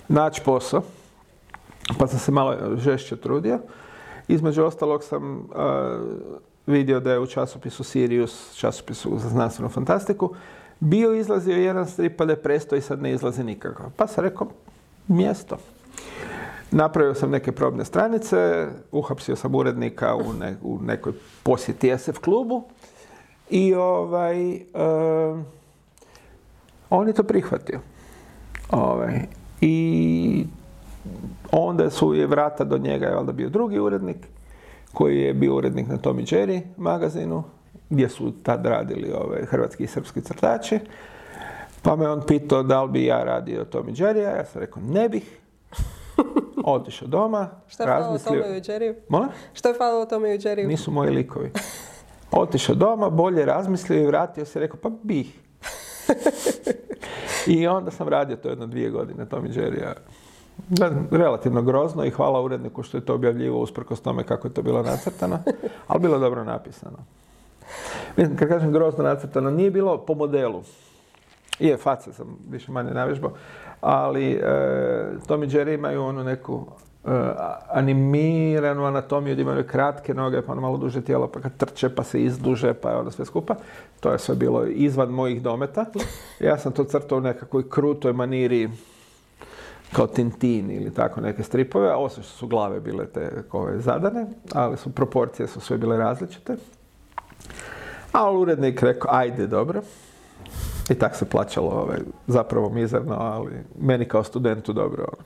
[0.08, 0.82] naći posao.
[1.98, 3.58] Pa sam se malo žešće trudio.
[4.28, 5.48] Između ostalog sam
[6.66, 10.34] vidio da je u časopisu Sirius, časopisu za znanstvenu fantastiku,
[10.80, 13.90] bio izlazio jedan strip, pa da je presto i sad ne izlazi nikako.
[13.96, 14.48] Pa sam rekao,
[15.08, 15.56] mjesto.
[16.70, 20.24] Napravio sam neke probne stranice, uhapsio sam urednika u,
[20.62, 22.64] u nekoj posjeti SF klubu
[23.50, 25.40] i ovaj, uh,
[26.90, 27.80] on je to prihvatio.
[28.70, 29.20] Ovaj,
[29.60, 30.46] I
[31.52, 34.16] onda su je vrata do njega je valjda bio drugi urednik
[34.92, 37.44] koji je bio urednik na Tommy Jerry magazinu
[37.90, 40.78] gdje su tad radili ove hrvatski i srpski crtači.
[41.82, 45.08] Pa me on pitao da li bi ja radio Tommy Jerry, ja sam rekao ne
[45.08, 45.40] bih.
[46.64, 47.48] Otišao doma.
[47.68, 48.94] Šta je falilo Tommy Jerry?
[49.08, 49.28] Molim?
[49.52, 50.66] Šta je falilo Tommy Jerry?
[50.66, 51.50] Nisu moji likovi.
[52.30, 55.40] Otišao doma, bolje razmislio i vratio se rekao pa bih.
[57.46, 59.94] I onda sam radio to jedno dvije godine Tommy Jerry.
[61.10, 64.82] Relativno grozno i hvala uredniku što je to objavljivo usprkos tome kako je to bilo
[64.82, 65.38] nacrtano,
[65.86, 66.96] ali bilo dobro napisano.
[68.16, 70.62] Mislim, kad kažem grozno nacrtano, nije bilo po modelu.
[71.58, 73.32] Je, face sam više manje navježbao,
[73.80, 74.40] ali e,
[75.26, 76.66] Tom i Jerry imaju onu neku
[77.04, 77.08] e,
[77.68, 82.02] animiranu anatomiju gdje imaju kratke noge, pa ono malo duže tijelo, pa kad trče, pa
[82.02, 83.54] se izduže, pa je ono sve skupa.
[84.00, 85.84] To je sve bilo izvan mojih dometa.
[86.40, 88.70] Ja sam to crtao u nekakvoj krutoj maniri
[89.96, 94.76] kao Tintin ili tako neke stripove, osim što su glave bile te kove zadane, ali
[94.76, 96.56] su proporcije su sve bile različite.
[98.12, 99.82] A urednik rekao, ajde, dobro.
[100.88, 105.02] I tak se plaćalo ovaj, zapravo mizerno, ali meni kao studentu dobro.
[105.02, 105.24] Ono.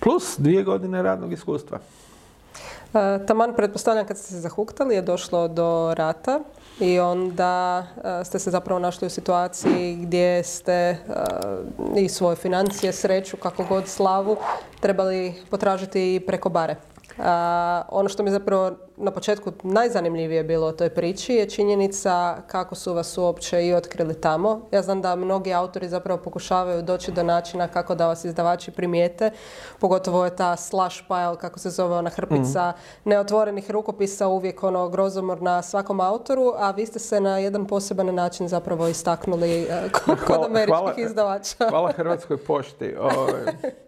[0.00, 1.78] Plus dvije godine radnog iskustva.
[2.94, 6.40] E, taman, pretpostavljam kad ste se zahuktali je došlo do rata
[6.80, 7.86] i onda
[8.20, 10.96] e, ste se zapravo našli u situaciji gdje ste e,
[11.96, 14.36] i svoje financije, sreću, kako god slavu,
[14.80, 16.76] trebali potražiti i preko bare
[17.88, 22.94] ono što mi zapravo na početku najzanimljivije bilo u toj priči je činjenica kako su
[22.94, 24.60] vas uopće i otkrili tamo.
[24.70, 29.30] Ja znam da mnogi autori zapravo pokušavaju doći do načina kako da vas izdavači primijete.
[29.78, 33.08] Pogotovo je ta slash pile, kako se zove ona hrpica mm.
[33.08, 38.14] neotvorenih rukopisa, uvijek ono grozomor na svakom autoru, a vi ste se na jedan poseban
[38.14, 39.88] način zapravo istaknuli e,
[40.26, 41.68] kod, američkih izdavača.
[41.68, 42.94] Hvala Hrvatskoj pošti.
[43.00, 43.42] Ovaj,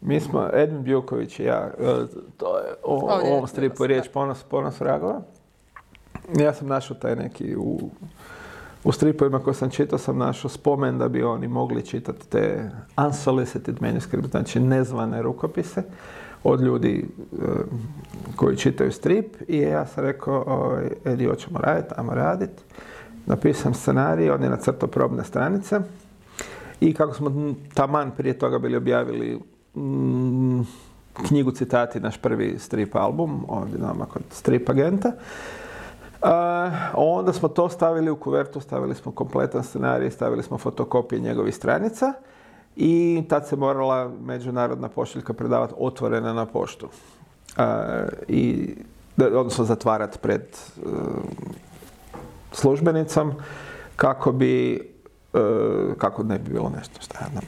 [0.00, 4.80] mi smo, Edmin Bjuković i ja, e, to je o, ovom stripu riječ Ponos, Ponos
[4.80, 5.22] Ragova.
[6.38, 7.90] Ja sam našao taj neki u
[8.84, 12.70] u stripovima koje sam čitao sam našao spomen da bi oni mogli čitati te
[13.06, 15.82] unsolicited manuscript, znači nezvane rukopise
[16.44, 17.36] od ljudi e,
[18.36, 22.62] koji čitaju strip i ja sam rekao, Edi, hoćemo raditi, ajmo raditi.
[23.26, 25.80] Napisam scenarij, on je nacrtao probne stranice
[26.80, 29.40] i kako smo taman prije toga bili objavili
[29.74, 30.60] mm,
[31.12, 35.12] knjigu Citati, naš prvi strip album, ovdje nama kod strip agenta,
[36.94, 42.12] onda smo to stavili u kuvertu, stavili smo kompletan scenarij, stavili smo fotokopije njegovih stranica
[42.76, 46.88] i tad se morala međunarodna pošiljka predavati otvorena na poštu.
[48.28, 48.74] I,
[49.34, 50.92] odnosno zatvarati pred uh,
[52.52, 53.32] službenicom
[53.96, 54.89] kako bi E,
[55.98, 57.40] kako ne bi bilo nešto, šta ja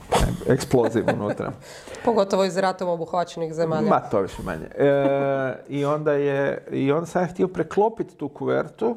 [0.53, 1.53] eksploziv unutra.
[2.05, 3.89] Pogotovo iz ratom obuhvaćenih zemalja.
[3.89, 4.67] Ma, to više manje.
[4.79, 8.97] E, I onda je, i onda sam htio preklopiti tu kuvertu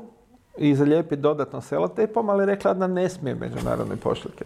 [0.58, 4.45] i zalijepiti dodatno selotejpom, ali rekla da ne smije međunarodne pošiljke.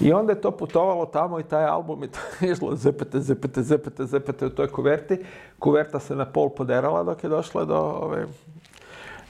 [0.00, 3.62] I onda je to putovalo tamo i taj album i to je išlo zepete, zepete,
[3.62, 5.18] zepete, zepete u toj kuverti.
[5.58, 8.26] Kuverta se na pol poderala dok je došla do ove,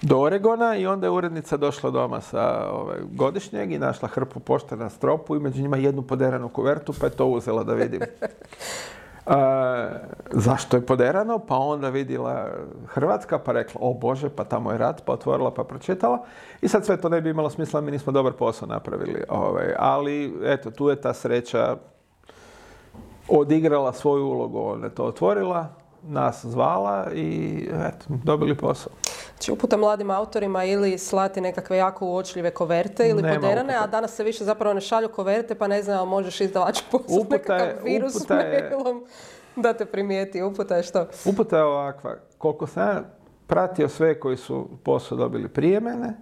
[0.03, 4.77] do Oregona i onda je urednica došla doma sa ovaj, godišnjeg i našla hrpu pošte
[4.77, 8.01] na stropu i među njima jednu poderanu kuvertu pa je to uzela da vidim.
[10.31, 11.38] zašto je poderano?
[11.38, 12.49] Pa onda vidjela
[12.87, 16.25] Hrvatska pa rekla, o Bože, pa tamo je rat, pa otvorila pa pročitala.
[16.62, 19.25] I sad sve to ne bi imalo smisla, mi nismo dobar posao napravili.
[19.29, 19.75] Ovaj.
[19.79, 21.77] Ali, eto, tu je ta sreća
[23.29, 24.59] odigrala svoju ulogu.
[24.59, 25.67] Ona je to otvorila,
[26.03, 28.93] nas zvala i eto, dobili posao.
[29.35, 34.14] Znači uputa mladim autorima ili slati nekakve jako uočljive koverte ili Nema poderane, a danas
[34.14, 38.35] se više zapravo ne šalju koverte pa ne znam, možeš izdavaču poslati nekakav virus uputa
[38.35, 39.05] mailom
[39.57, 40.42] da te primijeti.
[40.42, 41.07] Uputa je što?
[41.25, 42.16] Uputa je ovakva.
[42.38, 43.05] Koliko sam
[43.47, 46.14] pratio sve koji su posao dobili prije mene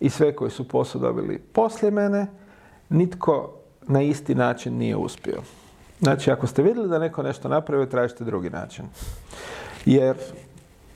[0.00, 2.26] i sve koji su posao dobili poslije mene,
[2.88, 3.54] nitko
[3.86, 5.42] na isti način nije uspio.
[6.00, 8.84] Znači, ako ste vidjeli da neko nešto napravio, tražite drugi način.
[9.84, 10.16] Jer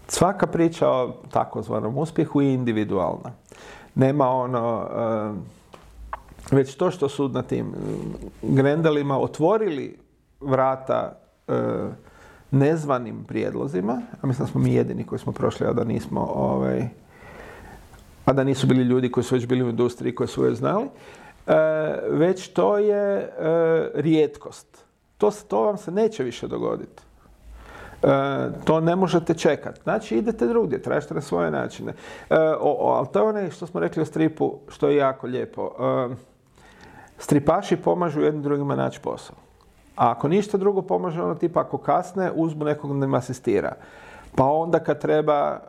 [0.08, 3.32] svaka priča o takozvanom uspjehu je individualna.
[3.94, 7.74] Nema ono, eh, već to što su na tim
[8.42, 9.98] grendelima otvorili
[10.40, 11.54] vrata eh,
[12.50, 16.88] nezvanim prijedlozima, a mislim da smo mi jedini koji smo prošli, a da nismo ovaj,
[18.24, 20.86] a da nisu bili ljudi koji su već bili u industriji, koji su već znali,
[21.46, 21.52] eh,
[22.10, 23.30] već to je
[23.94, 24.84] rijetkost.
[25.18, 27.02] To, to vam se neće više dogoditi.
[28.04, 29.80] E, to ne možete čekati.
[29.82, 31.92] Znači idete drugdje, tražite na svoje načine.
[32.30, 35.70] E, ali to je ono što smo rekli o stripu, što je jako lijepo.
[36.10, 36.14] E,
[37.18, 39.36] stripaši pomažu jednim drugima naći posao.
[39.96, 43.74] A ako ništa drugo pomaže ono tipa ako kasne, uzmu nekog da im asistira.
[44.36, 45.60] Pa onda kad treba,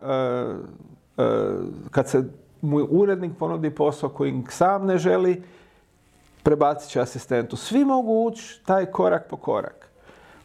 [1.91, 2.23] kad se
[2.61, 5.43] mu urednik ponudi posao koji sam ne želi,
[6.43, 7.55] prebacit će asistentu.
[7.55, 9.84] Svi mogu ući taj korak po korak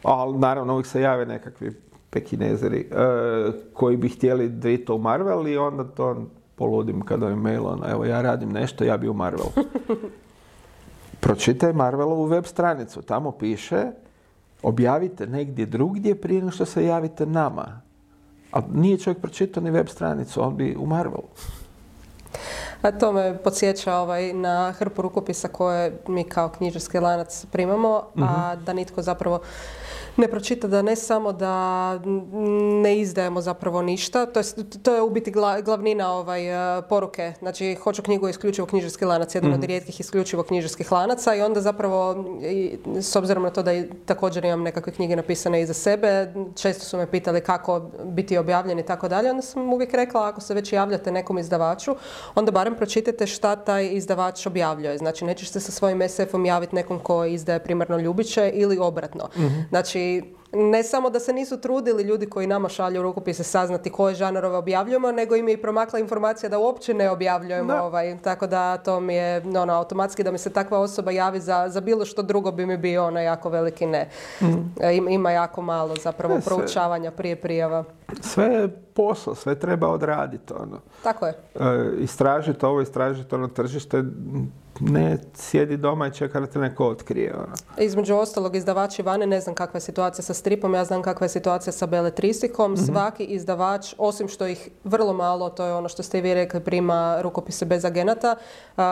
[0.02, 1.72] ali naravno uvijek se jave nekakvi
[2.10, 2.94] pekinezeri e,
[3.72, 7.90] koji bi htjeli da to u Marvel i onda to poludim kada im mail ono,
[7.90, 9.46] evo ja radim nešto, ja bi u Marvel.
[11.20, 13.86] Pročitaj Marvelovu web stranicu, tamo piše
[14.62, 17.80] objavite negdje drugdje prije nego što se javite nama.
[18.52, 21.28] A nije čovjek pročitao ni web stranicu, on bi u Marvelu.
[22.82, 28.54] A to me podsjeća ovaj, na hrpu rukopisa koje mi kao knjižarski lanac primamo, a
[28.54, 28.64] mhm.
[28.64, 29.40] da nitko zapravo
[30.16, 31.98] ne pročita da ne samo da
[32.82, 34.44] ne izdajemo zapravo ništa, to je,
[34.82, 35.30] to je u biti
[35.64, 37.32] glavnina ovaj, e, poruke.
[37.38, 39.66] Znači, hoću knjigu isključivo knjižarski lanac, jedan od mhm.
[39.66, 43.70] rijetkih isključivo knjižarskih lanaca i onda zapravo, i, s obzirom na to da
[44.06, 48.86] također imam nekakve knjige napisane iza sebe, često su me pitali kako biti objavljen i
[48.86, 51.96] tako dalje, onda sam uvijek rekla ako se već javljate nekom izdavaču,
[52.34, 54.98] onda barem pročitajte šta taj izdavač objavljuje.
[54.98, 59.28] Znači, nećeš se sa svojim SF-om javiti nekom ko izdaje primarno ljubiće ili obratno.
[59.36, 59.99] mm Znači,
[60.52, 65.12] ne samo da se nisu trudili ljudi koji nama šalju rukopise saznati koje žanrove objavljujemo,
[65.12, 68.18] nego im je i promakla informacija da uopće ne objavljujemo ovaj.
[68.18, 71.80] Tako da to mi je ono, automatski da mi se takva osoba javi za, za
[71.80, 74.08] bilo što drugo bi mi bio ono jako veliki ne.
[74.40, 75.08] Mm.
[75.08, 77.84] ima jako malo zapravo ne, proučavanja prije prijava.
[78.20, 80.52] Sve je posao, sve treba odraditi.
[80.52, 80.80] Ono.
[81.02, 81.34] Tako je.
[81.54, 84.04] E, istražiti ovo, istražiti ono tržište
[84.80, 87.34] ne sjedi doma i čeka da te neko otkrije.
[87.36, 87.54] Ono.
[87.78, 91.28] Između ostalog, izdavači vane, ne znam kakva je situacija sa stripom, ja znam kakva je
[91.28, 92.72] situacija sa beletristikom.
[92.72, 92.82] Mhm.
[92.84, 96.60] Svaki izdavač, osim što ih vrlo malo, to je ono što ste i vi rekli,
[96.60, 96.90] prima
[97.20, 98.36] rukopise bez agenata,
[98.76, 98.82] um,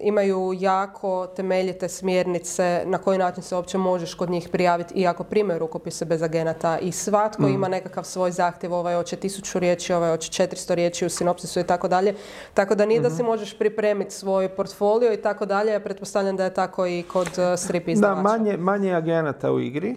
[0.00, 2.54] imaju jako temeljite smjernice
[2.86, 6.78] na koji način se uopće možeš kod njih prijaviti i ako primaju rukopise bez agenata
[6.78, 7.52] i svatko Mhm.
[7.52, 11.64] ima nekakav svoj zahtjev, ovaj hoće tisuću riječi, ovaj hoće 400 riječi u sinopsisu i
[11.64, 12.14] tako dalje.
[12.54, 13.26] Tako da nije da si Mhm.
[13.26, 17.58] možeš pripremiti svoj portfolio i tako dalje, ja pretpostavljam da je tako i kod uh,
[17.58, 18.22] strip Da, izdavača.
[18.22, 19.96] manje, manje je agenata u igri, e,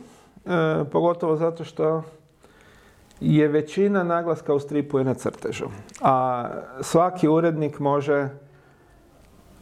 [0.91, 2.03] pogotovo zato što
[3.19, 5.65] je većina naglaska u stripu je na crtežu.
[6.01, 6.47] A
[6.81, 8.29] svaki urednik može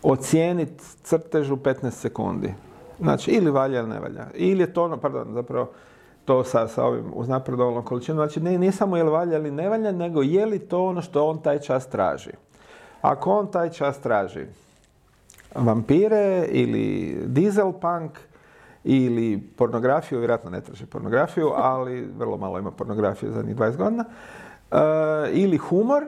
[0.04, 2.54] ocijeniti crtež u 15 sekundi.
[3.00, 4.28] Znači, ili valja ili ne valja.
[4.34, 5.70] Ili je to ono, pardon, zapravo
[6.26, 8.18] to sa, sa ovim uznapredovalnom količinom.
[8.18, 11.02] Znači, ne, nije samo je li valja ili ne valja, nego je li to ono
[11.02, 12.32] što on taj čas traži.
[13.02, 14.46] Ako on taj čas traži
[15.56, 18.12] vampire ili diesel punk
[18.84, 24.06] ili pornografiju, vjerojatno ne traži pornografiju, ali vrlo malo ima pornografije zadnjih 20 godina,
[24.72, 24.78] e,
[25.32, 26.04] ili humor,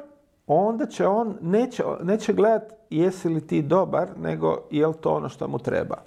[0.48, 5.30] onda će on, neće, neće gledat jesi li ti dobar, nego je li to ono
[5.30, 5.98] što mu treba.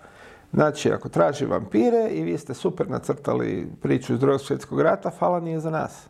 [0.52, 5.40] Znači, ako traži vampire i vi ste super nacrtali priču iz drugog svjetskog rata, hvala
[5.40, 6.08] nije za nas.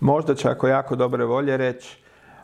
[0.00, 2.01] Možda će ako jako dobre volje reći,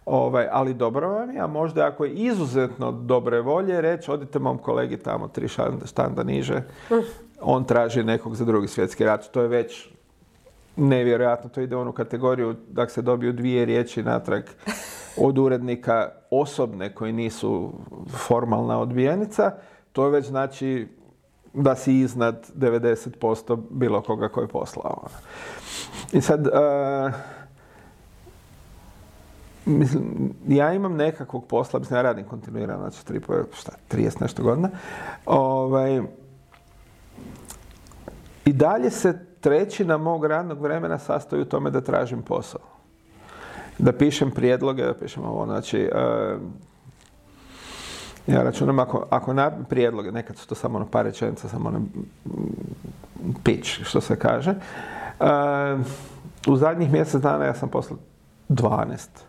[0.09, 4.59] ovaj, ali dobro vam je, a možda ako je izuzetno dobre volje reći, odite mom
[4.59, 5.49] kolegi tamo tri
[5.85, 6.62] štanda niže,
[7.40, 9.31] on traži nekog za drugi svjetski rat.
[9.31, 9.88] To je već
[10.77, 14.42] nevjerojatno, to ide u onu kategoriju da se dobiju dvije riječi natrag
[15.16, 17.73] od urednika osobne koji nisu
[18.27, 19.53] formalna odbijenica,
[19.92, 20.88] to je već znači
[21.55, 25.09] da si iznad 90% bilo koga koji je poslao.
[26.12, 26.51] I sad, e,
[29.68, 33.20] mislim, ja imam nekakvog posla, mislim, ja radim kontinuirano, znači tri,
[33.52, 34.68] šta, 30 nešto godina.
[35.26, 36.02] Ovaj,
[38.44, 42.61] I dalje se trećina mog radnog vremena sastoji u tome da tražim posao.
[43.78, 46.37] Da pišem prijedloge, da pišem ovo, znači, e,
[48.26, 51.81] ja računam ako, ako na prijedloge, nekad su to samo ono par rečenica, samo ono
[53.44, 54.50] pitch, što se kaže.
[54.50, 54.57] E,
[56.46, 57.98] u zadnjih mjesec dana ja sam poslao
[58.48, 59.27] 12.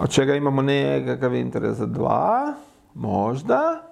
[0.00, 2.54] Od čega imamo nekakav interes za dva,
[2.94, 3.82] možda,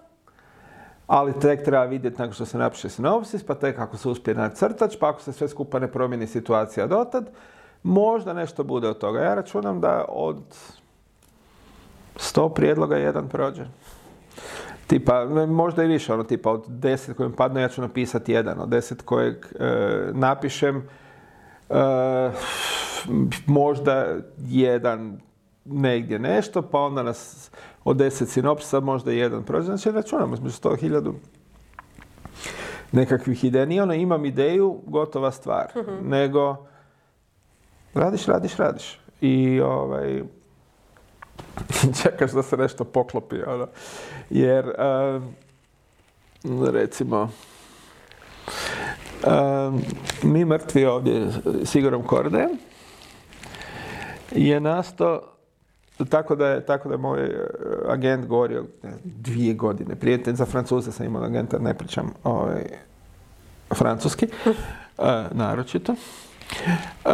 [1.06, 4.96] ali tek treba vidjeti nakon što se napiše sinopsis, pa tek ako se uspije nacrtač,
[5.00, 7.30] pa ako se sve skupa ne promijeni situacija dotad,
[7.82, 9.20] možda nešto bude od toga.
[9.20, 10.42] Ja računam da od
[12.16, 13.64] 100 prijedloga jedan prođe.
[14.86, 18.68] Tipa, možda i više, ono tipa od 10 kojim padne ja ću napisati jedan, od
[18.68, 20.88] 10 kojeg e, napišem
[21.70, 22.30] e,
[23.46, 24.06] možda
[24.38, 25.27] jedan
[25.70, 27.50] negdje nešto, pa onda nas
[27.84, 29.66] od 10 sinopsa možda jedan prođe.
[29.66, 31.12] Znači računamo između 100 i 1000
[32.92, 33.64] nekakvih ideja.
[33.64, 35.66] Nije ono imam ideju, gotova stvar.
[36.02, 36.66] Nego
[37.94, 39.00] radiš, radiš, radiš.
[39.20, 40.22] I ovaj,
[42.02, 43.36] čekaš da se nešto poklopi.
[43.46, 43.66] Ono.
[44.30, 44.74] Jer,
[46.44, 47.30] um, recimo,
[49.26, 49.82] um,
[50.22, 51.28] mi mrtvi ovdje
[51.64, 52.50] s Igorom Kordejem
[54.32, 55.37] je nastao
[56.04, 57.48] tako da je, tako da je moj e,
[57.88, 59.94] agent govorio ne dvije godine.
[59.94, 62.62] Prijatelj za Francuze sam imao agenta, ne pričam ovaj,
[63.74, 64.26] francuski,
[64.98, 65.92] e, naročito.
[65.92, 67.08] E,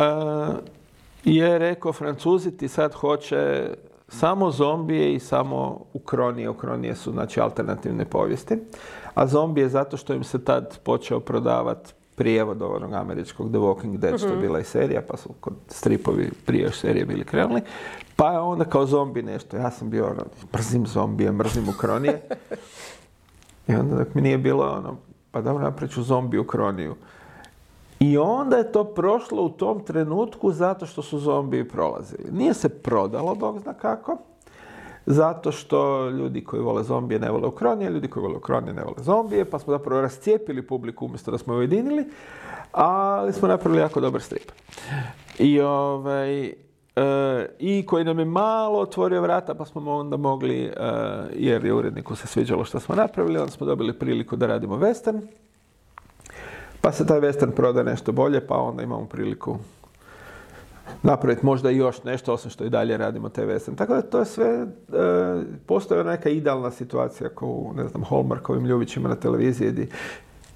[1.24, 3.70] je rekao, Francuzi ti sad hoće
[4.08, 6.48] samo zombije i samo ukronije.
[6.48, 8.58] Ukronije su znači alternativne povijesti.
[9.14, 14.18] A zombije zato što im se tad počeo prodavati prijevod onog američkog The Walking Dead,
[14.18, 17.60] što je bila i serija, pa su kod stripovi prije još serije bili krenuli.
[18.16, 19.56] Pa je onda kao zombi nešto.
[19.56, 20.24] Ja sam bio ono,
[20.54, 22.20] mrzim zombije, mrzim ukronije.
[23.68, 24.96] I onda dok mi nije bilo ono,
[25.30, 26.94] pa dobro napravit ću zombi ukroniju.
[28.00, 32.24] I onda je to prošlo u tom trenutku zato što su zombiji prolazili.
[32.32, 34.18] Nije se prodalo, Bog zna kako,
[35.06, 38.96] zato što ljudi koji vole zombije ne vole ukronije, ljudi koji vole ukronije ne vole
[38.98, 42.04] zombije, pa smo zapravo rascijepili publiku umjesto da smo je ujedinili,
[42.72, 44.50] ali smo napravili jako dobar strip.
[45.38, 46.54] I, ovaj, e,
[47.58, 50.72] I koji nam je malo otvorio vrata, pa smo onda mogli, e,
[51.34, 55.20] jer je uredniku se sviđalo što smo napravili, onda smo dobili priliku da radimo western.
[56.80, 59.58] Pa se taj western proda nešto bolje, pa onda imamo priliku
[61.04, 63.76] napraviti možda i još nešto, osim što i dalje radimo western.
[63.76, 64.66] Tako da to je sve, e,
[65.66, 69.86] postoji neka idealna situacija kao u, ne znam, Hallmarkovim ljubićima na televiziji gdje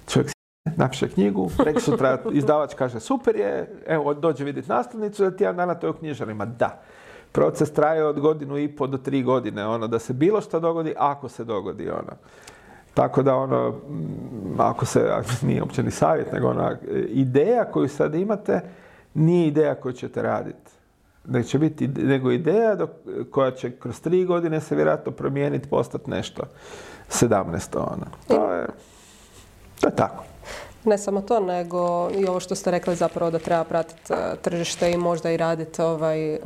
[0.07, 0.31] čovjek
[0.77, 5.75] napiše knjigu, prek sutra izdavač kaže super je, evo dođe vidjeti nastavnicu, da tjedan dana
[5.75, 6.45] to je u knjižarima.
[6.45, 6.81] Da.
[7.31, 10.93] Proces traje od godinu i po do tri godine, ono, da se bilo što dogodi,
[10.97, 12.13] ako se dogodi, ono.
[12.93, 13.75] Tako da ono,
[14.57, 16.77] ako se, nije uopće ni savjet, nego ona
[17.07, 18.61] ideja koju sad imate,
[19.13, 20.71] nije ideja koju ćete raditi.
[21.25, 22.77] Nego će biti nego ideja
[23.31, 26.43] koja će kroz tri godine se vjerojatno promijeniti, postati nešto.
[27.09, 27.77] 17.
[27.77, 28.05] Ona.
[28.27, 28.67] To je,
[29.79, 30.23] to je tako.
[30.85, 34.91] Ne samo to, nego i ovo što ste rekli zapravo da treba pratiti e, tržište
[34.91, 36.39] i možda i raditi ovaj, e,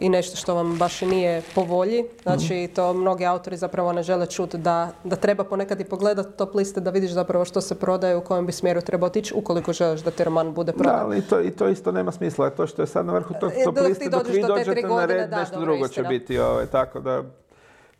[0.00, 2.04] i nešto što vam baš i nije po volji.
[2.22, 2.74] Znači, mhm.
[2.74, 6.80] to mnogi autori zapravo ne žele čuti da, da treba ponekad i pogledati top liste
[6.80, 10.10] da vidiš zapravo što se prodaje, u kojem bi smjeru trebao otići ukoliko želiš da
[10.10, 10.96] ti roman bude prodan.
[10.96, 12.50] Da, ali to, i to isto nema smisla.
[12.50, 15.30] To što je sad na vrhu tog e, top liste, dok vi dođete na red,
[15.30, 16.38] nešto drugo će biti.
[16.38, 17.22] Ovaj, tako da,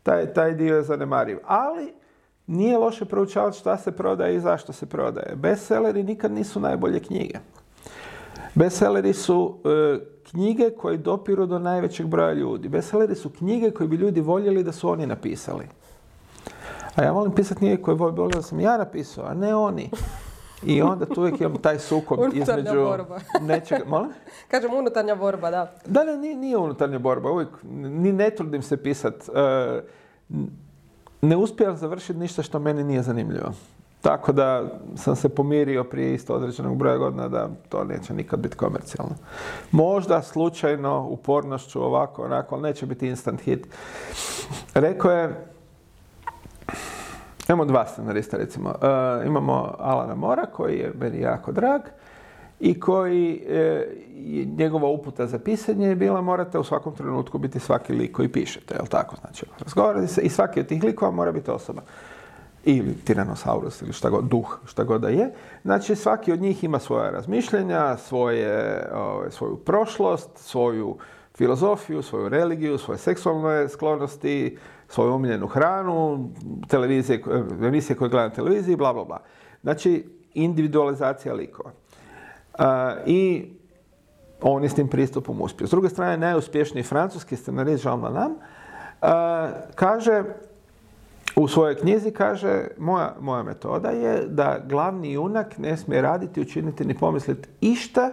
[0.03, 1.37] taj, taj dio je zanemariv.
[1.45, 1.93] Ali,
[2.47, 5.35] nije loše proučavati šta se prodaje i zašto se prodaje.
[5.35, 7.39] Bestselleri nikad nisu najbolje knjige.
[8.55, 12.69] Bestselleri su e, knjige koje dopiru do najvećeg broja ljudi.
[12.69, 15.67] Bestselleri su knjige koje bi ljudi voljeli da su oni napisali.
[16.95, 19.89] A ja volim pisati knjige koje volim da sam ja napisao, a ne oni.
[20.65, 23.19] I onda tu uvijek imam taj sukob između borba.
[23.41, 23.83] nečega.
[23.87, 24.09] Molim?
[24.51, 25.75] Kažem unutarnja borba, da.
[25.85, 27.31] Da, ne, nije, nije unutarnja borba.
[27.31, 29.31] Uvijek, ni ne trudim se pisati.
[29.35, 29.81] E,
[31.23, 33.51] ne uspijem završiti ništa što meni nije zanimljivo.
[34.01, 34.63] Tako da
[34.95, 39.15] sam se pomirio prije isto određenog broja godina da to neće nikad biti komercijalno.
[39.71, 43.67] Možda slučajno, upornošću, ovako, onako, ali neće biti instant hit.
[44.73, 45.45] Rekao je,
[47.49, 48.69] imamo dva scenarista recimo.
[48.69, 51.81] Uh, imamo Alana Mora koji je meni jako drag
[52.59, 53.87] i koji e,
[54.57, 58.75] njegova uputa za pisanje je bila morate u svakom trenutku biti svaki lik koji pišete,
[58.75, 59.15] jel tako?
[59.15, 61.81] Znači, razgovarate se i svaki od tih likova mora biti osoba.
[62.65, 65.33] Ili tiranosaurus ili šta god, duh, šta god da je.
[65.63, 70.97] Znači, svaki od njih ima svoja razmišljenja, svoje, ove, svoju prošlost, svoju
[71.37, 76.29] filozofiju, svoju religiju, svoje seksualne sklonosti, svoju omiljenu hranu,
[76.67, 77.23] televizije,
[77.61, 79.19] emisije koje gleda na televiziji, bla, bla, bla.
[79.63, 81.71] Znači, individualizacija likova.
[83.05, 83.45] I
[84.41, 85.67] on je s tim pristupom uspio.
[85.67, 88.35] S druge strane, najuspješniji francuski scenarist Jean Lanam
[89.75, 90.23] kaže,
[91.35, 96.85] u svojoj knjizi kaže, moja, moja metoda je da glavni junak ne smije raditi, učiniti
[96.85, 98.11] ni pomisliti išta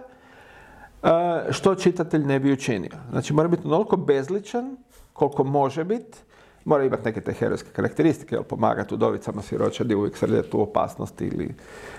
[1.49, 2.97] što čitatelj ne bi učinio.
[3.09, 4.77] Znači, mora biti onoliko bezličan
[5.13, 6.17] koliko može biti,
[6.65, 11.55] mora imati neke te herojske karakteristike, jel, pomagati udovicama, siročadi, uvijek srljati u opasnosti ili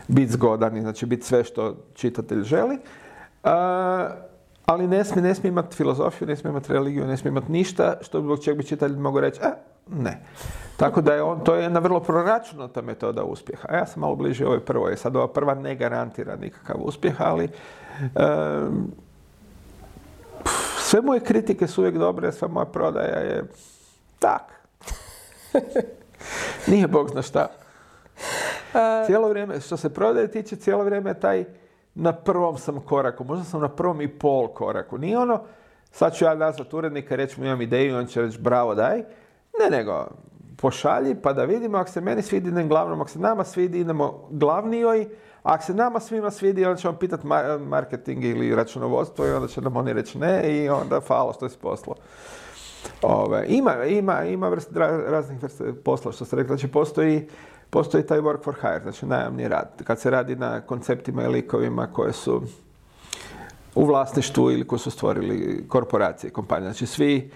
[0.08, 2.78] biti zgodan, znači biti sve što čitatelj želi.
[4.66, 8.44] ali ne smije, imati filozofiju, ne smije imati religiju, ne smije imati ništa što zbog
[8.44, 9.50] čeg bi čitatelj mogao reći, e,
[9.88, 10.20] ne.
[10.76, 13.68] Tako da je on, to je jedna vrlo proračunata metoda uspjeha.
[13.68, 14.96] A ja sam malo bliže ovoj prvoj.
[14.96, 17.48] Sad ova prva ne garantira nikakav uspjeh, ali
[20.78, 23.44] sve moje kritike su uvijek dobre, sva moja prodaja je
[24.22, 24.52] tak.
[26.70, 27.48] Nije Bog zna šta.
[29.06, 31.44] Cijelo vrijeme, što se prodaje tiče, cijelo vrijeme taj
[31.94, 34.98] na prvom sam koraku, možda sam na prvom i pol koraku.
[34.98, 35.40] Nije ono,
[35.90, 38.98] sad ću ja nazvat urednika, reći mu imam ideju, on će reći bravo daj.
[39.60, 40.06] Ne, nego
[40.56, 44.28] pošalji pa da vidimo, ako se meni svidi idem glavnom, ako se nama svidi idemo
[44.30, 45.02] glavnijoj,
[45.42, 47.26] a ako se nama svima svidi, onda ćemo pitati
[47.58, 51.58] marketing ili računovodstvo i onda će nam oni reći ne i onda falo što si
[51.58, 51.94] poslo.
[53.02, 54.76] Ove, ima, ima, ima vrst,
[55.06, 56.48] raznih vrsta posla što se rekli.
[56.48, 57.28] Znači postoji,
[57.70, 59.82] postoji taj work for hire, znači najamni rad.
[59.84, 62.42] Kad se radi na konceptima i likovima koje su
[63.74, 66.70] u vlasništvu ili koje su stvorili korporacije, kompanije.
[66.70, 67.30] Znači svi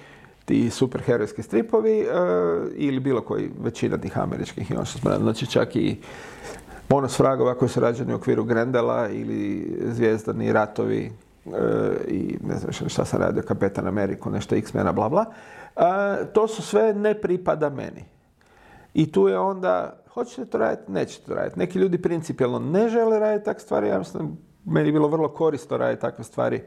[0.44, 2.06] ti superherojski stripovi e,
[2.74, 5.96] ili bilo koji većina tih američkih ono što smo znači čak i
[6.88, 11.12] bonus fragova koji su rađeni u okviru Grendela ili zvijezdani ratovi
[12.08, 15.24] i ne znam šta sam radio, Kapetan Ameriku, nešto X-mena, bla bla.
[15.76, 18.04] E, to su sve ne pripada meni.
[18.94, 21.58] I tu je onda, hoćete to raditi, nećete to raditi.
[21.58, 25.76] Neki ljudi principijalno ne žele raditi takve stvari, ja mislim, meni je bilo vrlo korisno
[25.76, 26.62] raditi takve stvari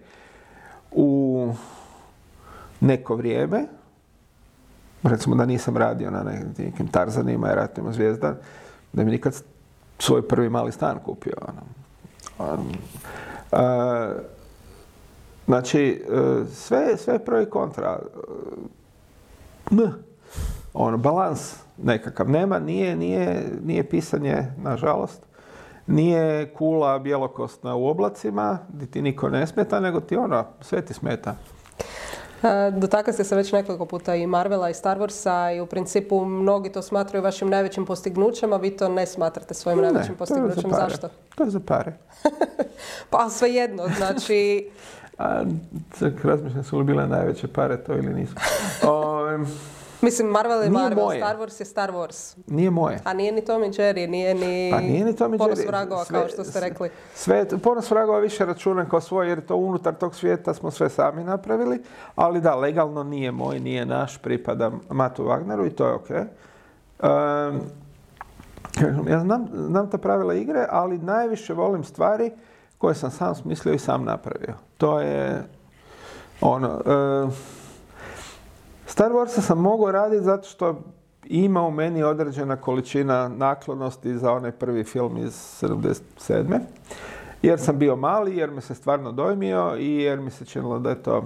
[0.91, 1.53] u
[2.79, 3.65] neko vrijeme.
[5.03, 6.23] Recimo da nisam radio na
[6.57, 8.35] nekim Tarzanima i ratnima zvijezda,
[8.93, 9.43] da mi nikad
[9.99, 11.33] svoj prvi mali stan kupio.
[12.37, 12.61] Ono.
[13.51, 13.59] Uh,
[15.49, 17.99] Znači, e, sve, sve pro i kontra.
[19.71, 19.93] M.
[20.73, 22.29] Ono, balans nekakav.
[22.29, 25.21] Nema, nije, nije, nije pisanje, nažalost.
[25.87, 30.93] Nije kula bjelokostna u oblacima, gdje ti niko ne smeta, nego ti ono, sve ti
[30.93, 31.35] smeta.
[32.43, 36.25] E, dotakli ste se već nekoliko puta i Marvela i Star Warsa i u principu
[36.25, 40.71] mnogi to smatraju vašim najvećim postignućem, a vi to ne smatrate svojim najvećim postignućem.
[40.71, 41.09] Zašto?
[41.35, 41.93] To je za pare.
[43.09, 44.69] pa svejedno, znači
[45.19, 45.43] A
[46.23, 48.33] razmišljam su li bile najveće pare to ili nisu.
[50.01, 51.19] Mislim, Marvel je Nije Marvel, moje.
[51.19, 52.37] Star Wars je Star Wars.
[52.47, 52.99] Nije moje.
[53.03, 56.05] A nije ni Tom i Jerry, nije ni, Pa nije ni Tom i Ponos vragova,
[56.05, 56.89] Sve- kao što ste rekli.
[57.13, 61.23] Sve, ponos vragova više računam kao svoj, jer to unutar tog svijeta smo sve sami
[61.23, 61.81] napravili,
[62.15, 66.09] ali da, legalno nije moj, nije naš, pripada Matu Wagneru i to je ok.
[66.09, 67.57] Ehm,
[68.73, 72.31] kažem, ja znam, znam ta pravila igre, ali najviše volim stvari
[72.79, 74.53] koje sam sam smislio i sam napravio.
[74.77, 75.43] To je
[76.41, 76.67] ono...
[76.67, 77.29] ehm,
[78.85, 80.81] Star Warsa sam mogao raditi zato što
[81.25, 86.59] ima u meni određena količina naklonosti za onaj prvi film iz 77.
[87.41, 90.89] Jer sam bio mali, jer me se stvarno dojmio i jer mi se činilo da
[90.89, 91.23] je to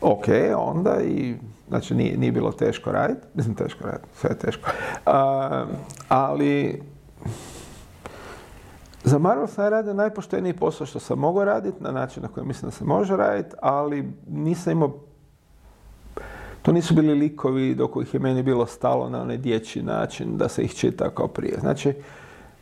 [0.00, 1.34] ok onda i
[1.68, 3.26] znači nije, nije bilo teško raditi.
[3.34, 4.70] Mislim teško raditi, sve je teško.
[5.06, 5.64] A,
[6.08, 6.82] ali
[9.04, 12.70] za Marvel sam radio najpošteniji posao što sam mogao raditi na način na koji mislim
[12.70, 14.92] da se može raditi, ali nisam imao
[16.62, 20.48] to nisu bili likovi do kojih je meni bilo stalo na onaj dječji način da
[20.48, 21.58] se ih čita kao prije.
[21.60, 21.92] Znači,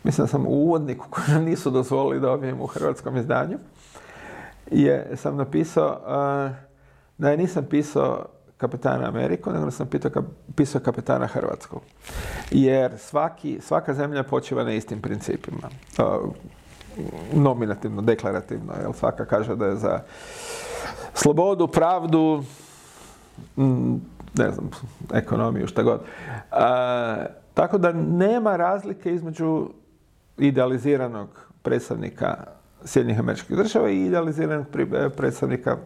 [0.05, 3.59] mislim da sam u uvodniku koji nam nisu dozvolili da dobijem u hrvatskom izdanju,
[4.71, 6.57] je, sam napisao uh,
[7.19, 8.27] da nisam pisao
[8.63, 10.23] kapetana Ameriku, nego sam pitao,
[10.57, 11.81] pisao kapetana Hrvatsku.
[12.51, 15.69] Jer svaki, svaka zemlja počiva na istim principima.
[17.33, 20.01] Nominativno, deklarativno, jer svaka kaže da je za
[21.15, 22.45] slobodu, pravdu,
[24.37, 24.71] ne znam,
[25.15, 26.01] ekonomiju, šta god.
[27.55, 29.69] Tako da nema razlike između
[30.39, 31.29] idealiziranog
[31.63, 32.37] predstavnika
[32.85, 34.67] Sjedinjenih američkih država i idealiziranog
[35.17, 35.77] predstavnika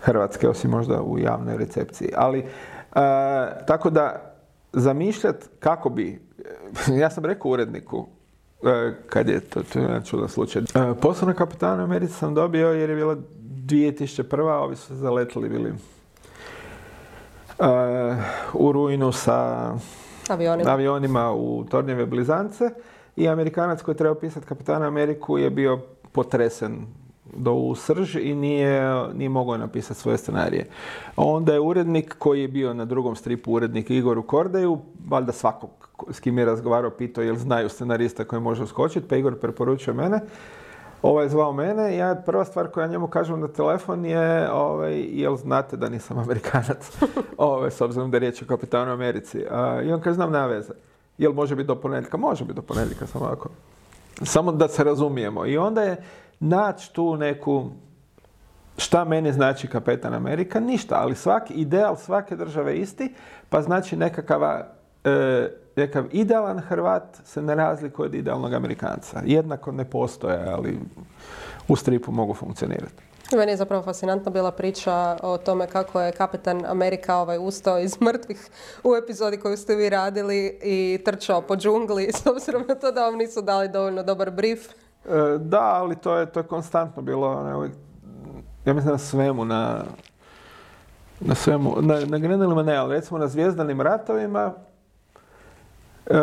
[0.00, 2.08] Hrvatske, osim možda u javnoj recepciji.
[2.16, 2.44] Ali,
[2.92, 4.34] a, tako da,
[4.72, 6.22] zamišljat kako bi,
[7.00, 8.06] ja sam rekao uredniku,
[8.62, 10.62] e, kad je, to, to je čudan slučaj.
[10.62, 13.16] E, Posao na kapitanu Americi sam dobio jer je bila
[13.66, 14.48] 2001.
[14.48, 17.64] a ovi su zaletili bili e,
[18.54, 19.70] u rujnu sa
[20.28, 20.70] Avionima.
[20.70, 22.70] avionima u Tornjeve blizance
[23.16, 25.78] i Amerikanac koji je trebao pisati kapitana Ameriku je bio
[26.12, 26.86] potresen
[27.36, 30.68] do u srž i nije, nije mogao napisati svoje scenarije.
[31.16, 34.78] Onda je urednik koji je bio na drugom stripu urednik Igoru Kordeju,
[35.08, 39.38] valjda svakog s kim je razgovarao pitao jel znaju scenarista koji može uskočiti, pa Igor
[39.38, 40.20] preporučio mene.
[41.02, 44.50] Ovaj je zvao mene i ja prva stvar koju ja njemu kažem na telefon je
[44.52, 46.98] ovaj, jel znate da nisam Amerikanac,
[47.36, 49.44] ovaj, s obzirom da je riječ o kapitanu Americi.
[49.50, 50.72] A, I on kaže, znam, nema veze.
[51.18, 52.16] Jel može biti do ponedjeljka?
[52.16, 53.48] Može biti do ponedjeljka, samo ovako.
[54.22, 55.46] Samo da se razumijemo.
[55.46, 55.96] I onda je
[56.40, 57.70] naći tu neku,
[58.76, 60.60] šta meni znači kapetan Amerika?
[60.60, 63.14] Ništa, ali svaki, ideal svake države isti,
[63.48, 64.66] pa znači nekakava,
[65.04, 69.22] e, nekakav idealan Hrvat se ne razlikuje od idealnog Amerikanca.
[69.24, 70.78] Jednako ne postoje, ali
[71.68, 73.02] u stripu mogu funkcionirati.
[73.36, 78.00] Meni je zapravo fascinantna bila priča o tome kako je kapetan Amerika ovaj ustao iz
[78.00, 78.48] mrtvih
[78.84, 83.04] u epizodi koju ste vi radili i trčao po džungli s obzirom na to da
[83.04, 84.68] vam nisu dali dovoljno dobar brief.
[85.04, 87.72] E, da, ali to je, to je konstantno bilo, ne, uvijek,
[88.64, 89.84] ja mislim na svemu, na,
[91.20, 94.52] na svemu, na, na Grenelima ne, ali recimo na Zvijezdanim ratovima
[96.06, 96.16] e,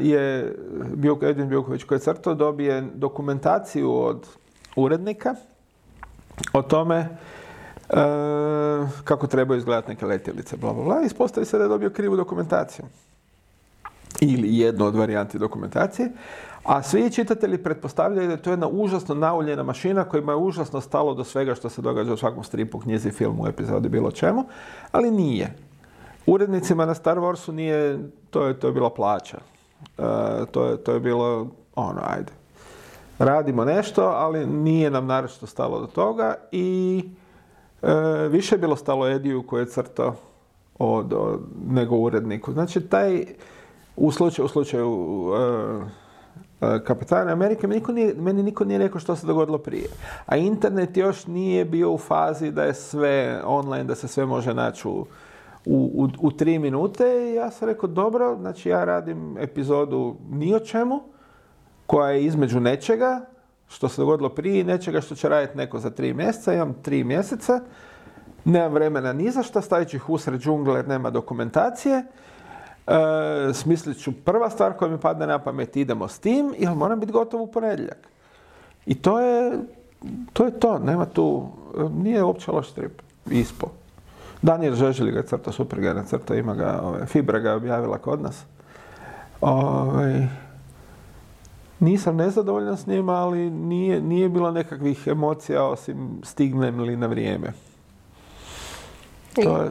[0.00, 0.56] je
[0.94, 4.26] Bjuk, Edin Bjuković koji je crtao dobije dokumentaciju od
[4.76, 5.34] urednika
[6.52, 7.08] o tome e,
[9.04, 11.00] kako trebaju izgledati neke letjelice, bla, bla, bla.
[11.00, 12.84] Ispostavi se da je dobio krivu dokumentaciju.
[14.20, 16.10] Ili jednu od varijanti dokumentacije.
[16.68, 21.14] A svi čitatelji pretpostavljaju da je to jedna užasno nauljena mašina kojima je užasno stalo
[21.14, 24.44] do svega što se događa u svakom stripu, knjizi, filmu, epizodi, bilo čemu.
[24.92, 25.54] Ali nije.
[26.26, 27.98] Urednicima na Star Warsu nije,
[28.30, 29.38] to je, to je bila plaća.
[29.98, 30.02] E,
[30.50, 32.32] to, je, to je bilo, ono, ajde.
[33.18, 37.04] Radimo nešto, ali nije nam naročito stalo do toga i
[37.82, 37.92] e,
[38.30, 40.14] više je bilo stalo Ediju koji je crtao
[40.78, 42.52] od, od, nego uredniku.
[42.52, 43.26] Znači, taj,
[43.96, 46.07] u slučaju, u slučaju e,
[46.60, 49.88] Kapitana Amerike, meni niko, nije, meni niko nije rekao što se dogodilo prije.
[50.26, 54.54] A internet još nije bio u fazi da je sve online, da se sve može
[54.54, 55.06] naći u,
[55.66, 57.04] u, u, tri minute.
[57.30, 61.00] I ja sam rekao, dobro, znači ja radim epizodu ni o čemu,
[61.86, 63.20] koja je između nečega,
[63.68, 66.54] što se dogodilo prije i nečega što će raditi neko za tri mjeseca.
[66.54, 67.60] Imam tri mjeseca,
[68.44, 72.04] nemam vremena ni za šta, stavit ću ih usred džungle nema dokumentacije.
[72.88, 77.00] E, smislit ću prva stvar koja mi padne na pamet, idemo s tim, jer moram
[77.00, 78.08] biti gotov u ponedjeljak.
[78.86, 79.52] I to je,
[80.32, 81.48] to je to, nema tu,
[81.90, 83.66] nije uopće loš strip, ispo.
[84.42, 87.98] Daniel Žeželj ga je crtao, super ga nacrtao, ima ga, ove, Fibra ga je objavila
[87.98, 88.44] kod nas.
[89.40, 90.26] Ovaj,
[91.80, 97.52] nisam nezadovoljan s njima, ali nije, nije bilo nekakvih emocija osim stignem li na vrijeme.
[99.44, 99.70] To je,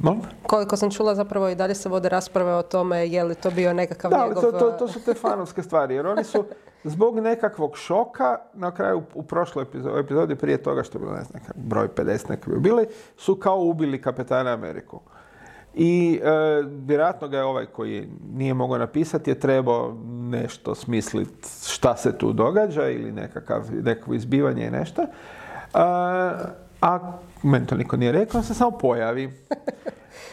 [0.00, 0.20] molim?
[0.46, 3.72] Koliko sam čula zapravo i dalje se vode rasprave o tome je li to bio
[3.72, 4.42] nekakav Da, njegov...
[4.42, 6.44] to, to, to su te fanovske stvari, jer oni su
[6.84, 11.24] zbog nekakvog šoka, na kraju u prošloj epizodi, epizodi prije toga što je bilo, ne
[11.24, 12.86] znam, broj 50 neki bi bili,
[13.16, 15.00] su kao ubili kapetana Ameriku.
[15.74, 16.28] I e,
[16.86, 22.32] vjerojatno ga je ovaj koji nije mogao napisati je trebao nešto smisliti šta se tu
[22.32, 25.02] događa ili nekakav, nekakvo izbivanje i nešto.
[25.74, 26.32] A,
[26.80, 27.12] a
[27.42, 29.32] meni to niko nije rekao, se samo pojavi.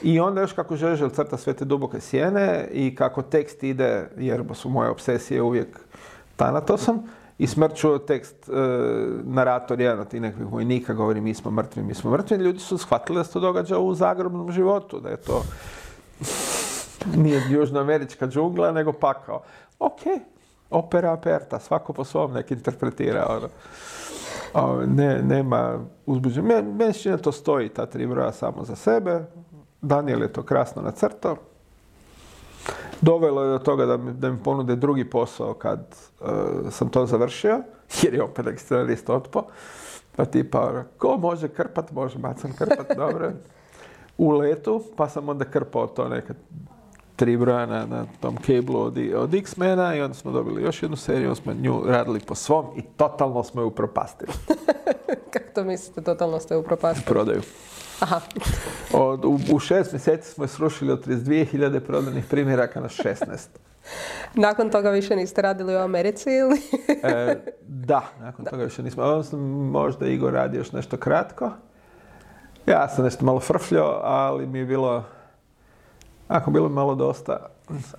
[0.01, 4.43] I onda još kako Žežel crta sve te duboke sjene i kako tekst ide, jer
[4.53, 5.79] su moje obsesije uvijek
[6.35, 8.53] Thanatosom, i smrću tekst, e,
[9.23, 12.37] narator jedan od tih nekakvih vojnika govori mi smo mrtvi, mi smo mrtvi.
[12.37, 15.43] Ljudi su shvatili da se to događa u zagrobnom životu, da je to
[17.15, 19.41] nije južnoamerička džungla, nego pakao.
[19.79, 19.99] Ok,
[20.69, 23.25] opera aperta, svako po svom nek interpretira.
[23.29, 23.47] Ono.
[24.87, 26.61] Ne, nema uzbuđenja.
[26.61, 29.25] Meni da to stoji, ta tri broja samo za sebe.
[29.81, 31.35] Daniel je to krasno nacrtao.
[33.01, 37.05] Dovelo je do toga da mi, da mi ponude drugi posao kad e, sam to
[37.05, 37.61] završio,
[38.01, 39.43] jer je opet scenarist otpo.
[40.15, 43.31] Pa tipa, ko može krpat, može Macan krpat, dobro.
[44.17, 46.33] U letu, pa sam onda krpao to neka
[47.23, 50.97] tri broja na, na tom kablu od, od X-mena i onda smo dobili još jednu
[50.97, 54.31] seriju, onda smo nju radili po svom i totalno smo ju propastili.
[55.33, 57.05] Kako to mislite, totalno ste upropastili?
[57.05, 57.41] Prodaju.
[57.99, 58.21] Aha.
[58.93, 63.15] Od, u, u šest mjeseci smo je srušili od 32.000 prodanih primjeraka na 16.
[64.45, 66.61] Nakon toga više niste radili u Americi ili?
[67.03, 67.35] E,
[67.91, 69.03] da, nakon toga više nismo.
[69.03, 69.39] Odnosno,
[69.71, 71.51] možda Igor radi još nešto kratko.
[72.65, 75.03] Ja sam nešto malo frfljao, ali mi je bilo,
[76.27, 77.37] ako bilo malo dosta,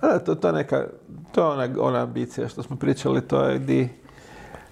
[0.01, 0.83] a, to, to je neka,
[1.31, 3.89] to je ona, ona ambicija što smo pričali, to je di,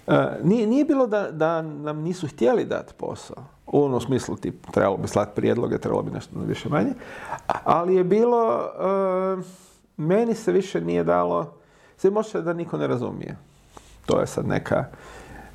[0.08, 3.44] e, nije, nije bilo da, da nam nisu htjeli dati posao.
[3.68, 6.94] U onom smislu, tip, trebalo bi slati prijedloge, trebalo bi nešto više manje.
[7.64, 9.44] Ali je bilo, e,
[9.98, 11.54] meni se više nije dalo,
[11.98, 13.38] se može da niko ne razumije.
[14.06, 14.86] To je sad neka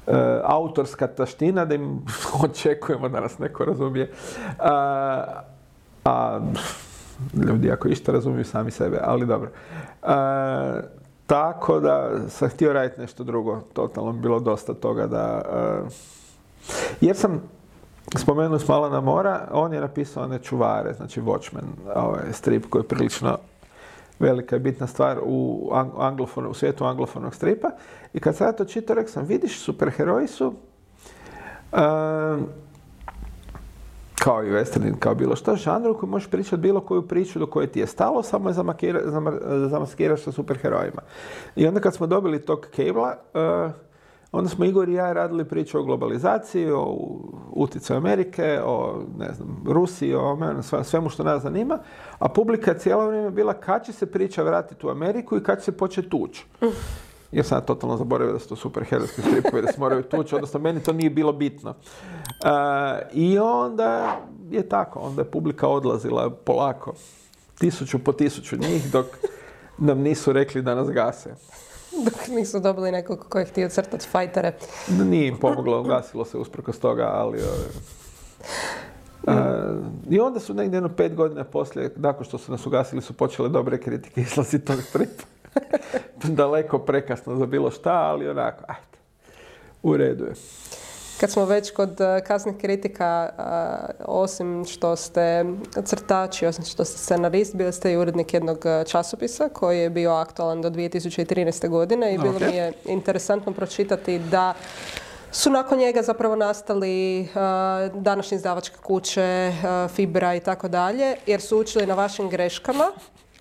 [0.06, 2.00] e, autorska taština da im
[2.44, 4.12] očekujemo da nas neko razumije.
[6.04, 6.40] A
[7.46, 9.50] ljudi ako išta razumiju sami sebe, ali dobro.
[10.02, 10.80] A,
[11.26, 13.60] tako da sam htio raditi nešto drugo.
[13.72, 15.42] Totalno bilo dosta toga da...
[15.52, 15.82] a,
[17.00, 17.42] jer sam
[18.16, 21.64] spomenuo s Malana Mora, on je napisao one čuvare, znači Watchmen,
[21.94, 23.38] ovaj strip koji je prilično
[24.18, 27.70] velika i bitna stvar u, anglofon, u svijetu anglofonog stripa.
[28.14, 30.46] I kad sam ja to čitao, rekao sam, vidiš, superheroji su
[31.72, 32.46] um,
[34.18, 37.66] kao i western, kao bilo što, žanru koji možeš pričati bilo koju priču do koje
[37.66, 38.54] ti je stalo, samo je
[39.68, 41.02] zamaskiraš sa superherojima.
[41.56, 43.14] I onda kad smo dobili tog Cable-a,
[43.66, 43.72] uh,
[44.32, 46.96] onda smo Igor i ja radili priču o globalizaciji, o
[47.50, 51.78] utjecaju Amerike, o ne znam, Rusiji, o sve- svemu što nas zanima,
[52.18, 55.58] a publika je cijelo vrijeme bila kad će se priča vratiti u Ameriku i kad
[55.58, 56.46] će se početi tući.
[57.32, 60.60] Jer sam ja totalno zaboravio da su to superherojski stripovi, da se moraju tući, odnosno
[60.60, 61.74] meni to nije bilo bitno.
[62.44, 64.20] E, I onda
[64.50, 66.92] je tako, onda je publika odlazila polako,
[67.58, 69.06] tisuću po tisuću njih, dok
[69.78, 71.34] nam nisu rekli da nas gase.
[72.04, 74.52] Dok nisu dobili nekog ko je htio crtati fajtere.
[75.04, 77.38] Nije im pomoglo, ugasilo se usprkos toga, ali...
[79.26, 79.74] a,
[80.10, 83.48] I onda su negdje jedno pet godina poslije, nakon što su nas ugasili, su počele
[83.48, 85.24] dobre kritike izlaziti tog stripa.
[86.38, 88.98] Daleko prekasno za bilo šta, ali onako, ajde,
[89.82, 90.34] u redu je.
[91.20, 95.44] Kad smo već kod eh, kasnih kritika, eh, osim što ste
[95.84, 100.12] crtači, osim što ste scenarist, bili ste i urednik jednog eh, časopisa koji je bio
[100.12, 101.68] aktualan do 2013.
[101.68, 104.54] godine i bilo mi je interesantno pročitati da
[105.32, 107.26] su nakon njega zapravo nastali eh,
[107.94, 109.52] današnje izdavačke kuće,
[109.94, 112.84] Fibra i tako dalje, jer su učili na vašim greškama.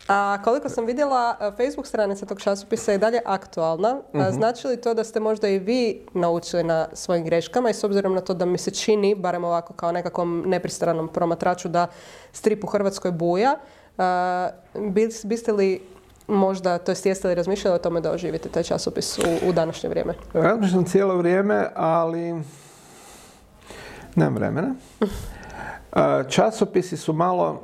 [0.08, 3.98] A koliko sam vidjela, eh, Facebook stranica tog časopisa je i dalje aktualna.
[4.14, 7.84] A Znači li to da ste možda i vi naučili na svojim greškama i s
[7.84, 11.88] obzirom na to da mi se čini, barem ovako kao nekakvom nepristranom promatraču, da
[12.32, 13.56] strip u Hrvatskoj buja,
[14.74, 15.82] bis- biste li
[16.28, 19.90] možda, to jest jeste li razmišljali o tome da oživite taj časopis u, u današnje
[19.90, 20.14] vrijeme?
[20.34, 22.44] Razmišljam cijelo vrijeme, ali
[24.16, 24.76] nemam vremena.
[25.92, 27.64] A, Časopisi su malo...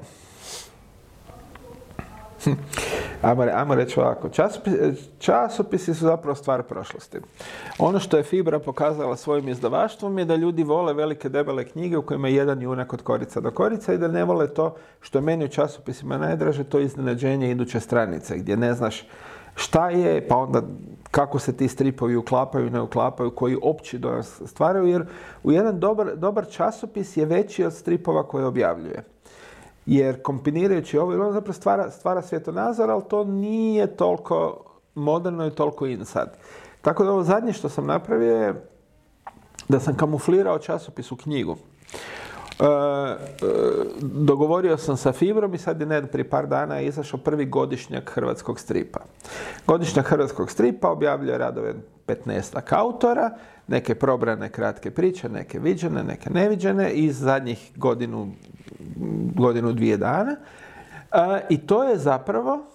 [3.21, 4.77] Ajmo, ajmo reći ovako, časopisi,
[5.19, 7.17] časopisi su zapravo stvar prošlosti.
[7.79, 12.01] Ono što je Fibra pokazala svojim izdavaštvom je da ljudi vole velike debele knjige u
[12.01, 15.21] kojima je jedan junak od korica do korica i da ne vole to što je
[15.21, 19.07] meni u časopisima najdraže, to iznenađenje iduće stranice gdje ne znaš
[19.55, 20.61] šta je, pa onda
[21.11, 25.05] kako se ti stripovi uklapaju, ne uklapaju, koji opći dojam stvaraju, jer
[25.43, 29.12] u jedan dobar, dobar časopis je veći od stripova koje objavljuje.
[29.85, 34.63] Jer kombinirajući ovo ono zapravo stvara, stvara svjetonazor, ali to nije toliko
[34.95, 36.37] moderno i toliko in sad.
[36.81, 38.65] Tako da ovo zadnje što sam napravio je
[39.69, 41.57] da sam kamuflirao časopis u knjigu.
[42.59, 43.17] E, e,
[44.01, 48.59] dogovorio sam sa Fibrom i sad je ne prije par dana izašao prvi godišnjak hrvatskog
[48.59, 48.99] stripa.
[49.67, 51.73] Godišnjak hrvatskog stripa objavljuje radove
[52.25, 53.29] 15 autora,
[53.67, 58.31] neke probrane kratke priče, neke viđene, neke neviđene iz zadnjih godinu,
[59.35, 60.35] godinu dvije dana.
[61.11, 62.65] E, I to je zapravo,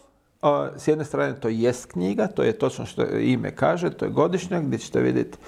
[0.76, 4.64] s jedne strane to jest knjiga, to je točno što ime kaže, to je godišnjak
[4.64, 5.38] gdje ćete vidjeti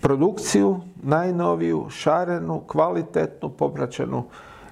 [0.00, 4.24] produkciju, najnoviju, šarenu, kvalitetnu, popraćenu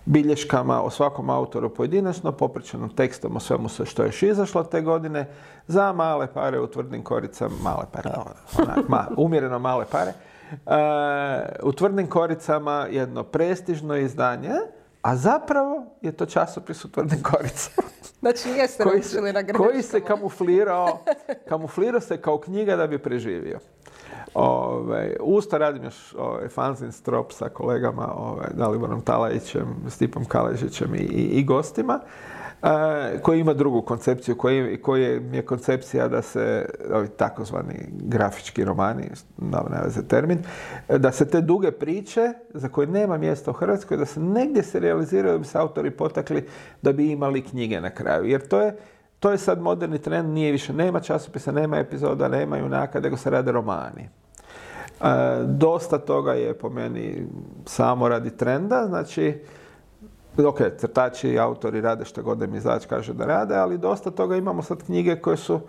[0.07, 5.29] bilješkama o svakom autoru pojedinačno, popraćenom tekstom o svemu što je još izašlo te godine,
[5.67, 8.11] za male pare u tvrdim koricama, male pare,
[8.89, 10.13] ma, umjereno male pare,
[10.67, 14.53] e, u tvrdim koricama jedno prestižno izdanje,
[15.03, 17.89] a zapravo je to časopis u tvrdim koricama.
[18.21, 21.05] Znači jeste koji se, na koji se kamuflirao,
[21.49, 23.59] kamuflirao se kao knjiga da bi preživio.
[24.39, 30.95] Ove, ovaj, usta radim još ovaj, fanzin strop sa kolegama ovaj, Daliborom Talajićem, Stipom Kaležićem
[30.95, 32.01] i, i, gostima.
[32.63, 39.03] E, koji ima drugu koncepciju, koji, koji je koncepcija da se, ovi takozvani grafički romani,
[39.39, 40.39] ne veze termin,
[40.89, 44.81] da se te duge priče za koje nema mjesta u Hrvatskoj, da se negdje se
[44.81, 46.49] realiziraju da bi se autori potakli
[46.83, 48.25] da bi imali knjige na kraju.
[48.25, 48.77] Jer to je,
[49.21, 53.31] to je sad moderni trend, nije više, nema časopisa, nema epizoda, nema junaka, nego se
[53.31, 54.09] rade romani.
[55.01, 55.07] E,
[55.45, 57.27] dosta toga je po meni
[57.67, 59.41] samo radi trenda, znači,
[60.47, 64.37] ok, crtači i autori rade što god im izađ kaže da rade, ali dosta toga
[64.37, 65.61] imamo sad knjige koje su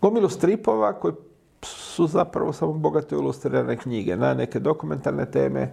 [0.00, 1.14] gomilu stripova koji
[1.62, 5.72] su zapravo samo bogate ilustrirane knjige na neke dokumentarne teme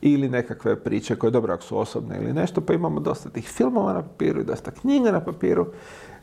[0.00, 3.92] ili nekakve priče koje dobro ako su osobne ili nešto, pa imamo dosta tih filmova
[3.92, 5.66] na papiru i dosta knjiga na papiru.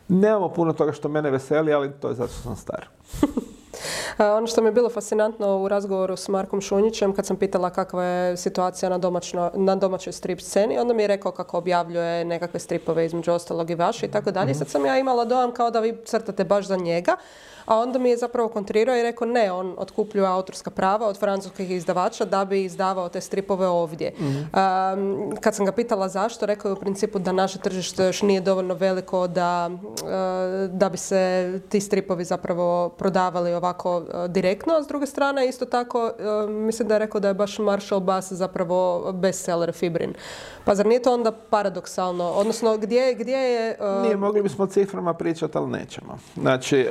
[0.08, 2.88] Nemamo puno toga što mene veseli, ali to je zato što sam star.
[4.18, 8.04] Ono što mi je bilo fascinantno u razgovoru s Markom Šunjićem kad sam pitala kakva
[8.04, 12.60] je situacija na, domačno, na domaćoj strip sceni, onda mi je rekao kako objavljuje nekakve
[12.60, 14.50] stripove između ostalog i vaše i tako dalje.
[14.50, 14.58] Mhm.
[14.58, 17.16] Sad sam ja imala dojam kao da vi crtate baš za njega,
[17.66, 21.70] a onda mi je zapravo kontrirao i rekao ne, on otkupljuje autorska prava od francuskih
[21.70, 24.12] izdavača da bi izdavao te stripove ovdje.
[24.20, 24.42] Mhm.
[25.40, 28.74] kad sam ga pitala zašto, rekao je u principu da naše tržište još nije dovoljno
[28.74, 34.86] veliko da, e, da bi se ti stripovi zapravo prodavali ovako e, direktno, a s
[34.86, 39.12] druge strane isto tako e, mislim da je rekao da je baš Marshall Bass zapravo
[39.12, 40.14] bestseller Fibrin.
[40.64, 42.30] Pa zar nije to onda paradoksalno?
[42.30, 43.78] Odnosno, gdje, gdje je...
[44.02, 46.18] Nije, mogli bismo o ciframa pričati, ali nećemo.
[46.36, 46.86] Znači,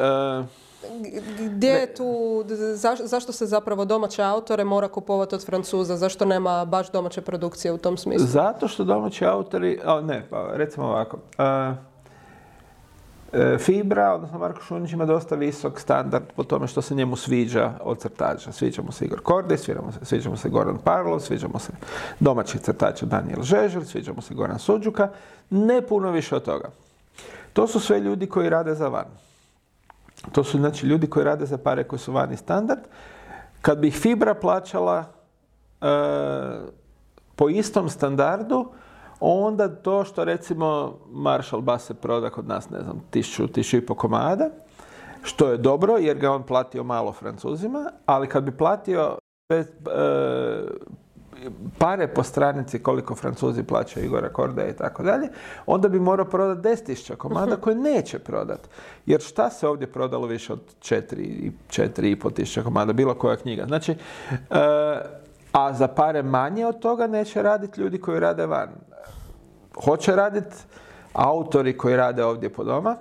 [1.39, 2.43] gdje je tu,
[3.03, 5.97] zašto se zapravo domaće autore mora kupovati od Francuza?
[5.97, 8.27] Zašto nema baš domaće produkcije u tom smislu?
[8.27, 11.75] Zato što domaći autori, ne, pa recimo ovako, e,
[13.57, 17.99] Fibra, odnosno Marko Šunić ima dosta visok standard po tome što se njemu sviđa od
[17.99, 18.51] crtača.
[18.51, 19.59] Sviđa mu se Igor Kordić,
[20.01, 21.71] sviđa mu se, Goran Parlov, sviđa mu se
[22.19, 25.09] domaći crtača Daniel Žežer, sviđa mu se Goran Suđuka.
[25.49, 26.69] Ne puno više od toga.
[27.53, 29.05] To su sve ljudi koji rade za van.
[30.31, 32.79] To su znači ljudi koji rade za pare koji su vani standard.
[33.61, 35.03] Kad bi ih Fibra plaćala
[35.81, 35.85] e,
[37.35, 38.65] po istom standardu,
[39.19, 43.85] onda to što recimo Marshall Bass se proda kod nas, ne znam, tisuću, tisuću i
[43.85, 44.49] po komada,
[45.23, 49.17] što je dobro jer ga on platio malo Francuzima, ali kad bi platio
[49.49, 49.63] e,
[51.77, 55.29] pare po stranici koliko Francuzi plaćaju Igora Korda i tako dalje,
[55.65, 58.69] onda bi morao prodati 10.000 komada koje neće prodati.
[59.05, 63.65] Jer šta se ovdje prodalo više od 4, 4,5 tisuća komada, bilo koja knjiga.
[63.65, 63.95] Znači, e,
[65.51, 68.69] a za pare manje od toga neće raditi ljudi koji rade van.
[69.85, 70.55] Hoće raditi
[71.13, 72.97] autori koji rade ovdje po doma,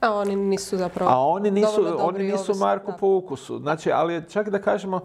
[0.00, 3.58] a oni nisu zapravo A oni nisu, oni nisu Marku po ukusu.
[3.58, 5.00] Znači, ali čak da kažemo,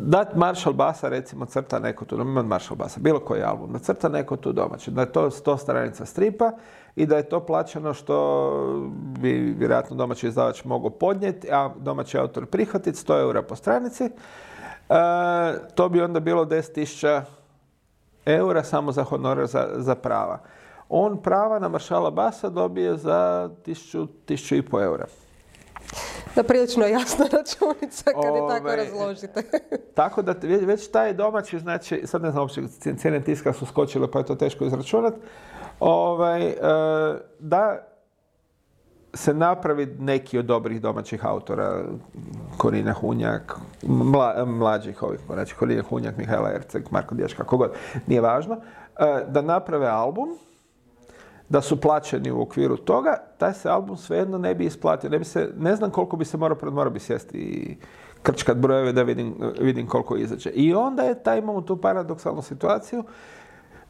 [0.00, 4.36] da Marshall Basa recimo crta neko tu, Marshall Basa, bilo koji album, da crta neko
[4.36, 6.52] tu domaće, da je to sto stranica stripa
[6.96, 12.46] i da je to plaćeno što bi vjerojatno domaći izdavač mogao podnijeti, a domaći autor
[12.46, 14.04] prihvatiti 100 eura po stranici.
[14.04, 14.10] E,
[15.74, 17.22] to bi onda bilo 10.000
[18.26, 19.46] eura samo za honorar
[19.76, 20.38] za, prava.
[20.88, 25.06] On prava na Maršala Basa dobije za 1000, 1500 eura.
[26.36, 29.42] Da prilično jasna računica kad je tako razložite.
[29.94, 32.62] tako da već taj domaći, znači, sad ne znam uopće,
[32.96, 35.16] cijene tiska su skočile pa je to teško izračunati,
[35.80, 36.56] ovaj, e,
[37.38, 37.78] da
[39.14, 41.84] se napravi neki od dobrih domaćih autora,
[42.56, 47.72] Korina Hunjak, mla, mlađih ovih, znači Korina Hunjak, Mihajla Erceg, Marko Dješka, kogod,
[48.06, 48.56] nije važno,
[48.98, 50.28] e, da naprave album,
[51.48, 55.10] da su plaćeni u okviru toga, taj se album svejedno ne bi isplatio.
[55.10, 57.76] Ne, bi se, ne znam koliko bi se morao, morao bi sjesti i
[58.22, 60.50] krčkat brojeve da vidim, vidim koliko izađe.
[60.50, 63.04] I onda je taj, imamo tu paradoksalnu situaciju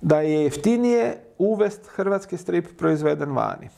[0.00, 3.68] da je jeftinije uvest hrvatski strip proizveden vani.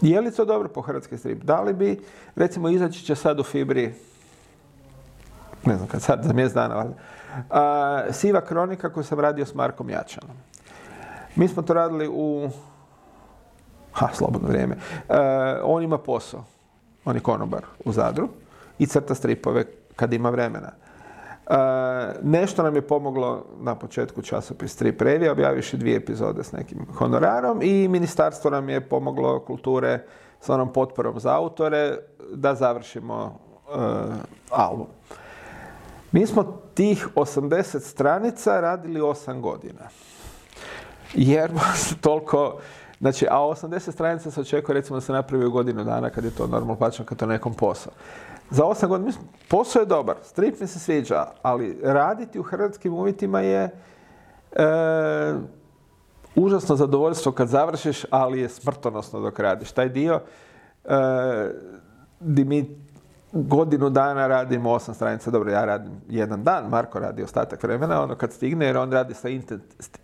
[0.00, 1.42] Je li to dobro po hrvatski strip?
[1.42, 2.00] Da li bi,
[2.36, 3.94] recimo, izaći će sad u Fibri,
[5.64, 6.86] ne znam kad sad, za mjesec dana,
[7.50, 10.36] a, Siva kronika koju sam radio s Markom Jačanom.
[11.36, 12.48] Mi smo to radili u
[13.92, 14.76] ha, slobodno vrijeme.
[15.62, 16.44] on ima posao.
[17.04, 18.28] On je konobar u Zadru
[18.78, 19.64] i crta stripove
[19.96, 20.72] kad ima vremena.
[22.22, 27.62] nešto nam je pomoglo na početku časopis Strip Revija, objavivši dvije epizode s nekim honorarom
[27.62, 30.04] i ministarstvo nam je pomoglo kulture
[30.40, 31.98] s onom potporom za autore
[32.34, 33.38] da završimo
[34.50, 34.86] album.
[36.12, 39.88] Mi smo tih 80 stranica radili 8 godina.
[41.14, 41.50] Jer
[42.00, 42.58] toliko,
[43.00, 46.30] znači, a 80 stranica se očekuje recimo da se napravi u godinu dana kad je
[46.30, 47.92] to normalno plaćano, kad to nekom posao.
[48.50, 52.94] Za 8 godina, mislim, posao je dobar, strip mi se sviđa, ali raditi u hrvatskim
[52.94, 53.70] uvjetima je
[54.52, 54.64] e,
[56.34, 59.72] užasno zadovoljstvo kad završiš, ali je smrtonosno dok radiš.
[59.72, 60.20] Taj dio
[60.84, 61.50] e,
[62.20, 62.89] di mi
[63.32, 68.14] godinu dana radimo osam stranica, dobro, ja radim jedan dan, Marko radi ostatak vremena, ono
[68.14, 69.28] kad stigne, jer on radi sa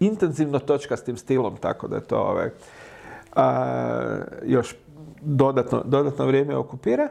[0.00, 2.50] intenzivno točkastim stilom, tako da je to ovaj,
[4.44, 4.76] još
[5.20, 7.08] dodatno, dodatno vrijeme okupira.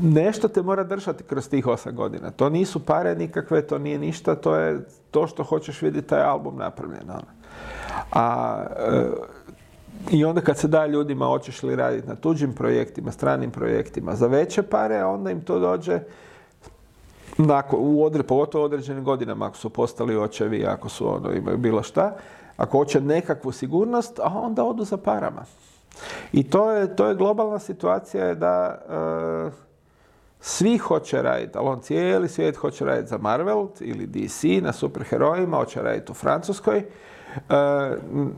[0.00, 2.30] nešto te mora držati kroz tih osam godina.
[2.30, 4.80] To nisu pare nikakve, to nije ništa, to je
[5.10, 7.10] to što hoćeš vidjeti taj album napravljen.
[7.10, 7.26] Ono.
[8.12, 8.64] A
[10.10, 14.26] i onda kad se da ljudima hoćeš li raditi na tuđim projektima, stranim projektima, za
[14.26, 16.00] veće pare, onda im to dođe
[17.38, 21.82] nakon, u odre, pogotovo određenim godinama, ako su postali očevi, ako su ono, imaju bilo
[21.82, 22.16] šta,
[22.56, 25.44] ako hoće nekakvu sigurnost, a onda odu za parama.
[26.32, 29.50] I to je, to je globalna situacija je da e,
[30.40, 35.56] svi hoće raditi, ali on cijeli svijet hoće raditi za Marvel ili DC na superherojima,
[35.56, 36.84] hoće raditi u Francuskoj,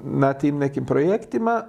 [0.05, 1.65] na tim nekim projektima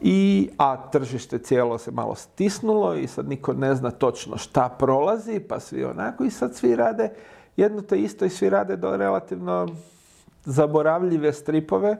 [0.00, 5.40] i, a tržište cijelo se malo stisnulo i sad niko ne zna točno šta prolazi,
[5.40, 7.10] pa svi onako i sad svi rade
[7.56, 9.68] jedno te isto i svi rade do relativno
[10.44, 11.96] zaboravljive stripove,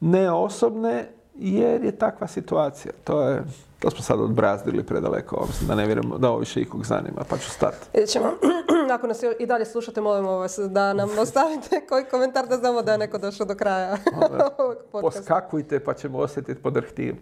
[0.00, 2.92] ne osobne, jer je takva situacija.
[3.04, 3.42] To je,
[3.84, 7.38] to smo sad odbrazdili predaleko, mislim da ne vjerujem da ovo više ikog zanima, pa
[7.38, 7.76] ću stati.
[7.92, 8.26] Vidjet ćemo.
[8.94, 12.92] Ako nas i dalje slušate, molimo vas da nam ostavite koji komentar da znamo da
[12.92, 13.96] je neko došao do kraja
[14.58, 15.20] ovog podcasta.
[15.20, 16.60] Poskakujte pa ćemo osjetiti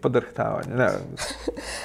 [0.01, 0.75] podrhtavanje.
[0.75, 0.89] Ne.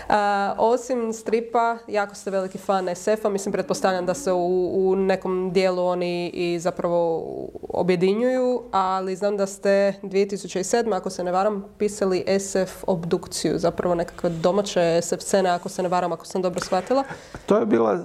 [0.58, 3.28] osim stripa, jako ste veliki fan SF-a.
[3.28, 7.24] Mislim, pretpostavljam da se u, u nekom dijelu oni i zapravo
[7.68, 10.96] objedinjuju, ali znam da ste 2007.
[10.96, 14.67] ako se ne varam, pisali SF obdukciju, zapravo nekakve domaće
[15.02, 17.04] SF scene, ako se ne varam, ako sam dobro shvatila.
[17.46, 17.98] To je bila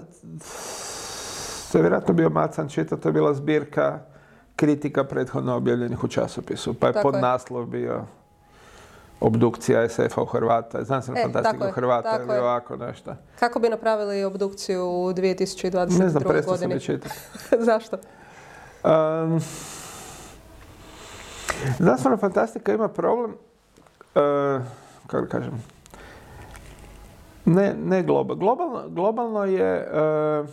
[1.73, 3.99] to je vjerojatno bio Macan čita, to je bila zbirka
[4.55, 6.73] kritika prethodno objavljenih u časopisu.
[6.73, 8.05] Pa je pod naslov bio
[9.19, 13.15] obdukcija SF-a u Hrvata, znanstvena e, fantastika u Hrvata ili ovako nešto.
[13.39, 15.99] Kako bi napravili obdukciju u 2022.
[15.99, 17.15] Ne znam, prestao sam čitati.
[17.69, 17.97] Zašto?
[18.83, 19.41] Um,
[21.77, 24.61] znanstvena fantastika ima problem, uh,
[25.07, 25.63] kako kažem,
[27.45, 28.89] ne, ne globalno.
[28.89, 29.87] Globalno, je
[30.41, 30.49] uh,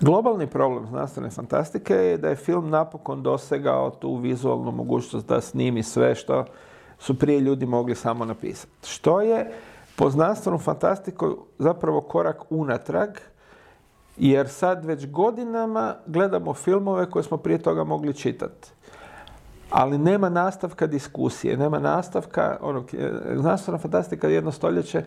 [0.00, 5.82] Globalni problem znanstvene fantastike je da je film napokon dosegao tu vizualnu mogućnost da snimi
[5.82, 6.44] sve što
[6.98, 8.88] su prije ljudi mogli samo napisati.
[8.88, 9.52] Što je
[9.96, 13.10] po znanstvenu fantastiku zapravo korak unatrag,
[14.16, 18.73] jer sad već godinama gledamo filmove koje smo prije toga mogli čitati.
[19.70, 22.84] Ali nema nastavka diskusije, nema nastavka, ono,
[23.36, 25.04] znanstvena fantastika jedno stoljeće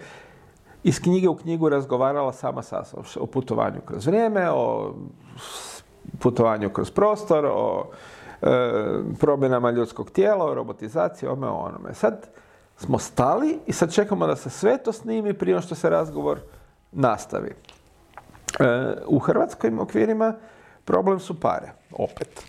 [0.83, 2.83] iz knjige u knjigu razgovarala sama sa
[3.19, 4.93] o putovanju kroz vrijeme, o
[6.19, 7.85] putovanju kroz prostor, o
[8.41, 8.47] e,
[9.19, 11.93] promjenama ljudskog tijela, o robotizaciji, ome o onome.
[11.93, 12.27] Sad
[12.77, 16.39] smo stali i sad čekamo da se sve to snimi prije što se razgovor
[16.91, 17.53] nastavi.
[18.59, 20.33] E, u hrvatskim okvirima
[20.85, 22.43] problem su pare, opet.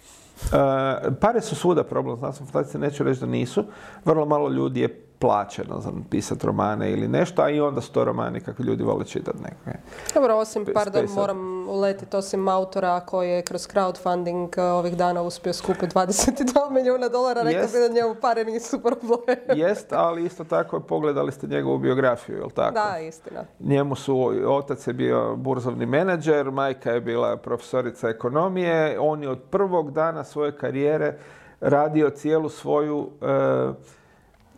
[0.53, 3.65] E, pare su svuda problem, znam sam neću reći da nisu.
[4.05, 8.05] Vrlo malo ljudi je plaćeno za pisati romane ili nešto, a i onda su to
[8.05, 9.79] romani kako ljudi vole čitati neko.
[10.15, 15.53] Dobro, osim, pardon, moram uletiti, osim autora koji je kroz crowdfunding uh, ovih dana uspio
[15.53, 19.39] skupiti 22 milijuna dolara, rekao bi da njemu pare nisu problem.
[19.67, 22.75] Jest, ali isto tako pogledali ste njegovu biografiju, jel tako?
[22.75, 23.45] Da, istina.
[23.61, 29.43] Njemu su, otac je bio burzovni menadžer, majka je bila profesorica ekonomije, on je od
[29.51, 31.19] prvog dana svoje karijere
[31.61, 33.27] radio cijelu svoju, e,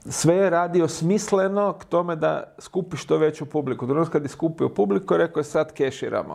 [0.08, 3.86] sve je radio smisleno k tome da skupi što veću publiku.
[3.86, 6.34] Drugo kad je skupio publiku, rekao je sad keširamo.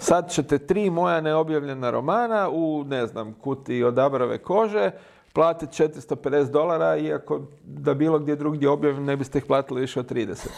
[0.00, 4.90] Sad ćete tri moja neobjavljena romana u, ne znam, kuti od abrave kože,
[5.32, 10.10] platiti 450 dolara, iako da bilo gdje drugdje objavim ne biste ih platili više od
[10.10, 10.48] 30.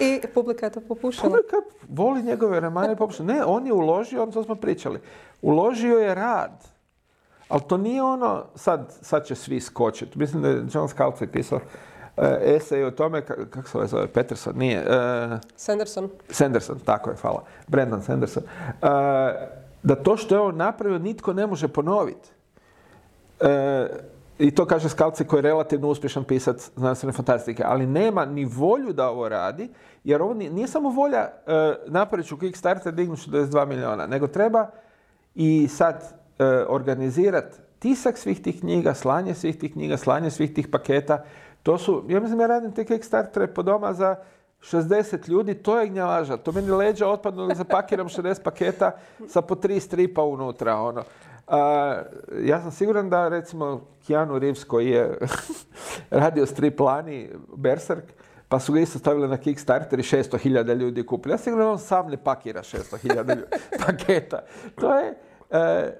[0.00, 1.28] I publika je to popušala.
[1.28, 1.56] Publika
[1.88, 2.96] voli njegove romane.
[2.96, 3.24] popušno.
[3.24, 4.98] Ne, on je uložio, ono to smo pričali,
[5.42, 6.64] uložio je rad.
[7.48, 10.18] Ali to nije ono, sad, sad će svi skočiti.
[10.18, 11.60] Mislim da je John Scalzi pisao
[12.40, 16.08] esej o tome, ka- kako se ovaj zove, Peterson, nije, e, Sanderson.
[16.30, 18.86] Sanderson, tako je, hvala, Brandon Sanderson, e,
[19.82, 22.28] da to što je on napravio nitko ne može ponoviti.
[23.40, 23.86] E,
[24.38, 28.92] I to kaže Skalci koji je relativno uspješan pisac znanstvene fantastike, ali nema ni volju
[28.92, 29.68] da ovo radi,
[30.04, 31.30] jer ovo nije, nije samo volja e,
[31.86, 34.66] napravit ću Kickstarter dignuti 62 milijuna, nego treba
[35.34, 40.68] i sad e, organizirati tisak svih tih knjiga, slanje svih tih knjiga, slanje svih tih
[40.68, 41.24] paketa.
[41.62, 44.16] To su, ja mislim ja radim te Kickstartere po doma za
[44.60, 46.36] 60 ljudi, to je gnjavaža.
[46.36, 48.90] To meni leđa otpadnu da zapakiram 60 paketa
[49.28, 50.76] sa po tri stripa unutra.
[50.76, 51.02] Ono.
[51.46, 52.02] A,
[52.42, 55.18] ja sam siguran da recimo Keanu Reeves koji je
[56.10, 58.04] radio strip lani Berserk,
[58.48, 61.36] pa su ga isto stavili na Kickstarter i 600.000 ljudi kupili.
[61.46, 63.46] Ja da on sam ne pakira 600.000 lju-
[63.86, 64.42] paketa.
[64.80, 65.14] To je...
[65.50, 65.92] e,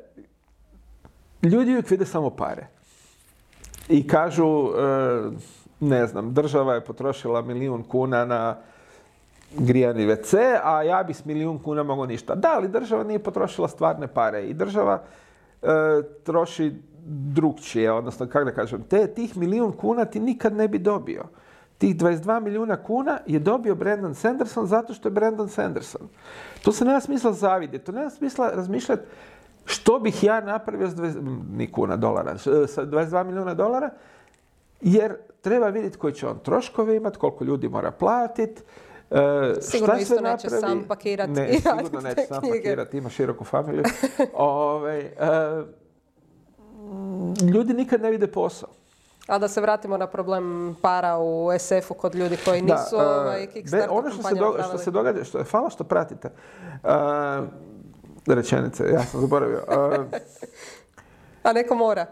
[1.43, 2.67] ljudi uvijek vide samo pare.
[3.91, 5.31] I kažu, e,
[5.81, 8.57] ne znam, država je potrošila milijun kuna na
[9.59, 12.35] grijani WC, a ja bi s milijun kuna mogao ništa.
[12.35, 15.03] Da, ali država nije potrošila stvarne pare i država
[15.63, 15.67] e,
[16.25, 16.75] troši
[17.07, 21.25] drugčije, odnosno kako da kažem, te, tih milijun kuna ti nikad ne bi dobio.
[21.79, 26.09] Tih 22 milijuna kuna je dobio Brandon Sanderson zato što je Brandon Sanderson.
[26.63, 29.03] To se nema smisla zavidjeti, to nema smisla razmišljati
[29.65, 31.17] što bih ja napravio s 20,
[31.51, 33.91] ni kuna dolara, sa 22 milijuna dolara,
[34.81, 38.63] jer treba vidjeti koji će on troškove imati, koliko ljudi mora platiti,
[39.11, 40.61] e, Sigurno šta isto sve neće napravi.
[40.63, 42.59] sam pakirat ne, i sigurno neće sam knjige.
[42.59, 43.83] pakirat, ima široku familiju.
[44.35, 45.11] Ovaj, e,
[46.83, 48.69] mm, ljudi nikad ne vide posao.
[49.27, 50.45] A da se vratimo na problem
[50.83, 54.63] para u SF-u kod ljudi koji Da, nisu e, ovaj, Kickstarter ono što se, doga-
[54.63, 56.29] što se događa, što hvala što pratite.
[56.29, 56.89] E,
[58.27, 59.61] rečenice, ja sam zaboravio.
[61.43, 62.07] E, A neko mora.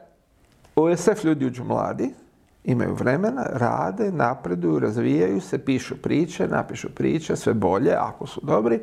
[0.77, 2.11] U SF ljudi uđu mladi,
[2.65, 8.81] imaju vremena, rade, napreduju, razvijaju se, pišu priče, napišu priče, sve bolje, ako su dobri.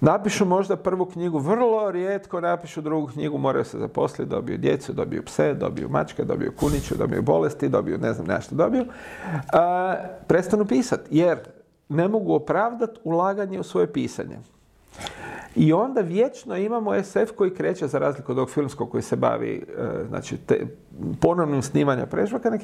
[0.00, 5.22] Napišu možda prvu knjigu, vrlo rijetko napišu drugu knjigu, moraju se zaposliti, dobiju djecu, dobiju
[5.24, 8.84] pse, dobiju mačke, dobiju kuniće, dobiju bolesti, dobiju ne znam nešto dobiju.
[9.52, 9.94] A,
[10.26, 11.38] prestanu pisati, jer
[11.88, 14.38] ne mogu opravdati ulaganje u svoje pisanje.
[15.56, 19.66] I onda vječno imamo SF koji kreće, za razliku od ovog filmskog koji se bavi
[19.78, 20.66] e, znači, te,
[21.20, 22.60] ponovnim snimanja prežvaka, e,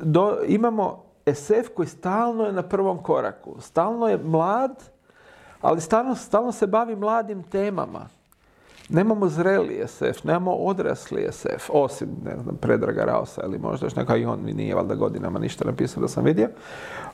[0.00, 1.04] do, imamo
[1.34, 3.56] SF koji stalno je na prvom koraku.
[3.60, 4.82] Stalno je mlad,
[5.60, 8.08] ali stalno, stalno se bavi mladim temama.
[8.88, 14.16] Nemamo zreli SF, nemamo odrasli SF, osim, ne znam, Predraga Rausa ili možda još neka
[14.16, 16.48] i on mi nije valjda godinama ništa napisao da sam vidio.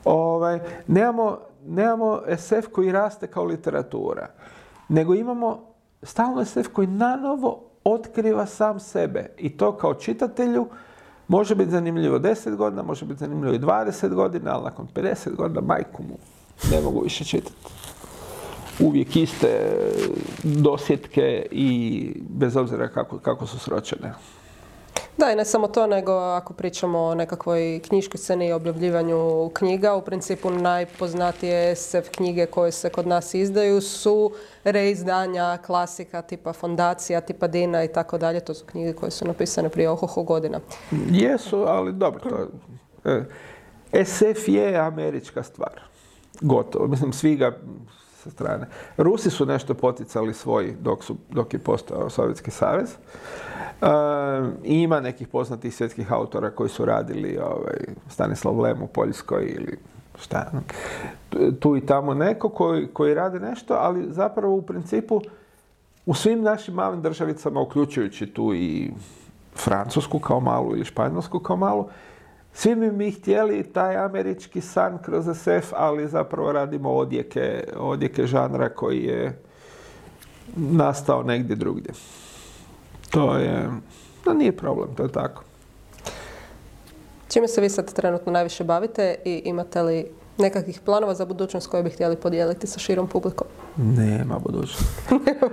[0.05, 4.27] Ovaj, nemamo, nemamo SF koji raste kao literatura,
[4.89, 10.67] nego imamo stalno SF koji nanovo otkriva sam sebe i to kao čitatelju
[11.27, 15.61] može biti zanimljivo 10 godina, može biti zanimljivo i 20 godina, ali nakon 50 godina
[15.61, 16.17] majku mu
[16.71, 17.55] ne mogu više čitati
[18.79, 19.79] uvijek iste
[20.43, 24.13] dosjetke i bez obzira kako, kako su sročene.
[25.17, 29.95] Da, i ne samo to, nego ako pričamo o nekakvoj knjiškoj sceni i objavljivanju knjiga,
[29.95, 34.31] u principu najpoznatije SF knjige koje se kod nas izdaju su
[34.63, 38.39] reizdanja klasika tipa Fondacija, tipa Dina i tako dalje.
[38.39, 40.59] To su knjige koje su napisane prije ohoho godina.
[41.11, 42.47] Jesu, ali dobro, to
[43.93, 45.81] e, SF je američka stvar.
[46.41, 46.87] Gotovo.
[46.87, 47.57] Mislim, svi ga
[48.25, 48.67] sa strane.
[48.97, 52.89] Rusi su nešto poticali svoj dok, su, dok je postao Sovjetski savez.
[52.91, 53.85] E,
[54.63, 57.77] ima nekih poznatih svjetskih autora koji su radili ovaj,
[58.09, 59.77] Stanislav Lem u Poljskoj ili
[60.19, 60.51] šta,
[61.59, 65.21] tu i tamo neko koji, koji rade nešto, ali zapravo u principu
[66.05, 68.91] u svim našim malim državicama, uključujući tu i
[69.55, 71.87] Francusku kao malu ili Španjolsku kao malu,
[72.55, 78.69] svi bi mi htjeli taj američki san kroz SF, ali zapravo radimo odjeke, odjeke žanra
[78.69, 79.39] koji je
[80.55, 81.93] nastao negdje drugdje.
[83.11, 83.69] To je,
[84.25, 85.43] no nije problem, to je tako.
[87.29, 90.05] Čime se vi sad trenutno najviše bavite i imate li
[90.37, 93.47] nekakvih planova za budućnost koje bi htjeli podijeliti sa širom publikom?
[93.77, 94.85] Nema budućnosti.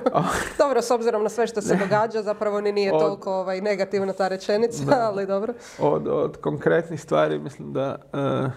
[0.58, 4.28] dobro, s obzirom na sve što se događa, zapravo ni nije toliko ovaj, negativna ta
[4.28, 5.54] rečenica, ali dobro.
[5.78, 7.96] Od, od konkretnih stvari mislim da...
[8.12, 8.52] Uh,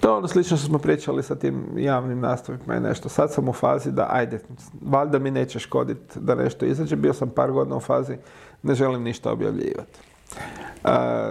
[0.00, 3.08] to je ono slično što smo pričali sa tim javnim nastavima i nešto.
[3.08, 4.40] Sad sam u fazi da, ajde,
[4.82, 6.96] valjda mi neće škoditi da nešto izađe.
[6.96, 8.16] Bio sam par godina u fazi,
[8.62, 9.98] ne želim ništa objavljivati.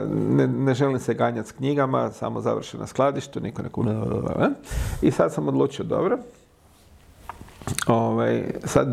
[0.10, 4.06] Ne, ne, želim se ganjati s knjigama, samo završen na skladištu, niko ne kuna.
[5.02, 6.18] I sad sam odlučio, dobro,
[7.88, 8.88] ovaj, sad,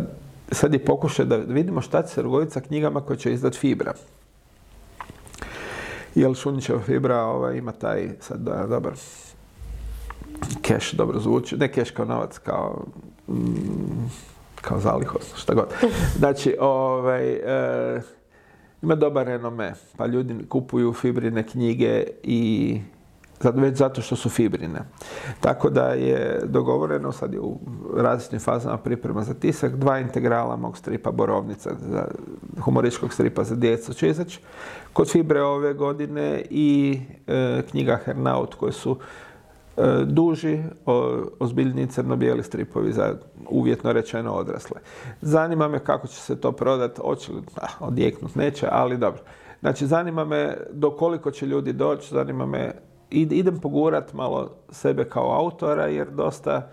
[0.53, 3.95] sad je pokušaj da vidimo šta će se dogoditi sa knjigama koje će izdati Fibra.
[6.15, 8.93] Jer Šunićeva Fibra ovaj, ima taj, sad da, dobar,
[10.63, 12.85] keš dobro zvuči, ne keš kao novac, kao,
[13.29, 14.11] mm,
[14.61, 15.75] kao zalihos, šta god.
[16.19, 18.03] Znači, ovaj, e,
[18.83, 22.81] ima dobar renome, pa ljudi kupuju fibrine knjige i
[23.51, 24.81] već zato što su fibrine.
[25.41, 27.59] Tako da je dogovoreno, sad je u
[27.97, 32.05] različitim fazama priprema za tisak, dva integrala mog stripa Borovnica, za
[32.61, 34.41] humorističkog stripa za djecu će.
[34.93, 38.99] Kod Fibre ove godine i e, knjiga Hernaut koje su
[40.05, 40.63] duži,
[41.39, 43.15] ozbiljni crno-bijeli stripovi za
[43.51, 44.81] uvjetno rečeno odrasle.
[45.21, 47.43] Zanima me kako će se to prodati, hoće li
[47.81, 49.23] odjeknut neće, ali dobro.
[49.61, 52.73] Znači, zanima me do koliko će ljudi doći, zanima me,
[53.11, 56.71] idem pogurat malo sebe kao autora, jer dosta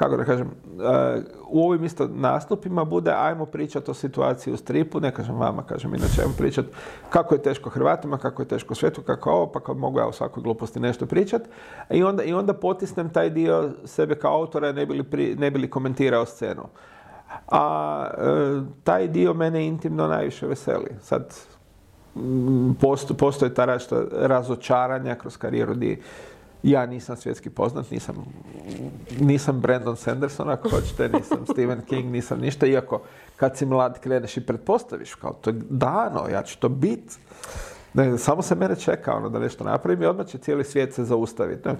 [0.00, 5.00] kako da kažem, eh, u ovim isto nastupima bude ajmo pričati o situaciji u stripu,
[5.00, 6.68] ne kažem vama, kažem inače ajmo pričati
[7.10, 10.12] kako je teško Hrvatima, kako je teško svijetu, kako ovo, pa kad mogu ja o
[10.12, 11.48] svakoj gluposti nešto pričati.
[11.90, 15.70] I onda, I onda potisnem taj dio sebe kao autora ne bi li, ne bi
[15.70, 16.62] komentirao scenu.
[17.48, 20.96] A eh, taj dio mene intimno najviše veseli.
[21.00, 21.34] Sad,
[22.14, 22.70] mm,
[23.18, 23.78] postoje ta
[24.12, 26.02] razočaranja kroz karijeru di
[26.62, 28.24] ja nisam svjetski poznat, nisam,
[29.20, 33.00] nisam Brandon Sanderson, ako hoćete, nisam Stephen King, nisam ništa, iako
[33.36, 37.18] kad si mlad kreneš i pretpostaviš, kao to je dano, ja ću to bit.
[37.94, 41.04] Ne, samo se mene čeka ono, da nešto napravim i odmah će cijeli svijet se
[41.04, 41.68] zaustaviti.
[41.68, 41.74] Ne,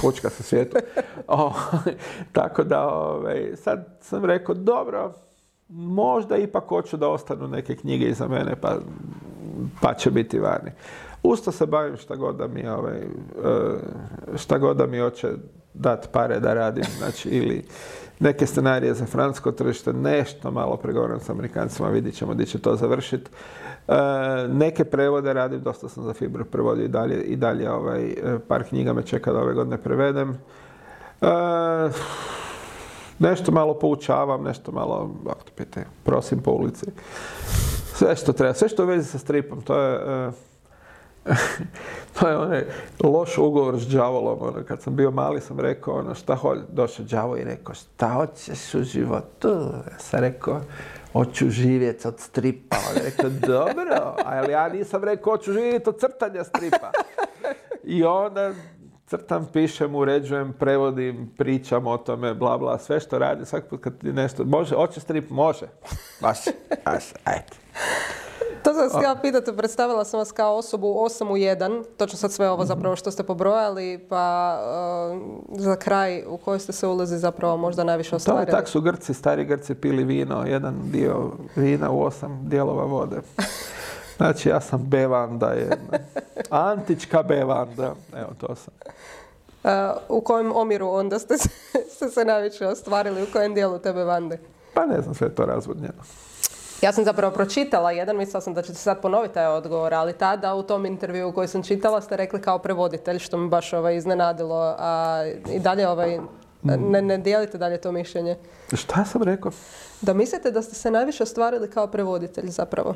[0.00, 0.76] pučka se svijetu.
[1.28, 1.52] O,
[2.32, 5.12] tako da, ovaj, sad sam rekao, dobro,
[5.68, 8.76] možda ipak hoću da ostanu neke knjige iza mene, pa,
[9.80, 10.70] pa će biti vani.
[11.22, 13.06] Usto se bavim šta god da mi, ovaj, e,
[14.36, 15.28] šta god da mi hoće
[15.74, 17.64] dati pare da radim, znači ili
[18.20, 22.76] neke scenarije za francusko tržište, nešto malo pregovaram s Amerikancima, vidit ćemo gdje će to
[22.76, 23.30] završiti.
[23.88, 23.94] E,
[24.48, 28.64] neke prevode radim, dosta sam za Fibru prevodio i dalje, i dalje ovaj, e, par
[28.64, 30.38] knjiga me čeka da ove godine prevedem.
[33.18, 36.86] nešto malo poučavam, nešto malo, ako te prosim po ulici.
[37.94, 40.30] Sve što treba, sve što vezi sa stripom, to je
[42.20, 42.64] to je onaj
[43.04, 44.38] loš ugovor s đavolom.
[44.40, 48.08] Ono, kad sam bio mali sam rekao ono, šta hoće, došao đavo i rekao šta
[48.08, 49.48] hoćeš u životu?
[49.90, 50.60] Ja sam rekao,
[51.12, 52.76] hoću živjeti od stripa.
[52.90, 56.90] On je rekao, dobro, ali ja nisam rekao, hoću živjeti od crtanja stripa.
[57.84, 58.52] I onda
[59.06, 63.94] crtam, pišem, uređujem, prevodim, pričam o tome, bla, bla, sve što radi, svaki put kad
[64.02, 65.66] nešto, može, hoće strip, može,
[66.20, 66.38] baš,
[66.84, 67.56] baš, ajde.
[68.68, 72.32] To sam se htjela pitati, predstavila sam vas kao osobu 8 u 1, točno sad
[72.32, 74.58] sve ovo zapravo što ste pobrojali, pa
[75.12, 78.46] uh, za kraj u kojoj ste se ulazi zapravo možda najviše ostvarili?
[78.46, 83.16] To tak su Grci, stari Grci pili vino, jedan dio vina u osam dijelova vode.
[84.16, 85.98] Znači ja sam bevanda jedna.
[86.50, 87.94] Antička bevanda.
[88.16, 88.74] Evo to sam.
[89.64, 89.70] Uh,
[90.08, 91.34] u kojem omjeru onda ste,
[91.94, 93.22] ste se najviše ostvarili?
[93.22, 94.38] U kojem dijelu te bevande?
[94.74, 96.02] Pa ne znam, sve to razvodnjeno.
[96.82, 100.54] Ja sam zapravo pročitala jedan, mislila sam da ćete sad ponoviti taj odgovor, ali tada
[100.54, 104.74] u tom intervju koji sam čitala ste rekli kao prevoditelj, što me baš ovaj, iznenadilo.
[104.78, 105.22] A
[105.54, 106.18] i dalje ovaj,
[106.62, 108.36] ne, ne dijelite dalje to mišljenje.
[108.72, 109.52] Šta sam rekao?
[110.00, 112.94] Da mislite da ste se najviše ostvarili kao prevoditelj zapravo?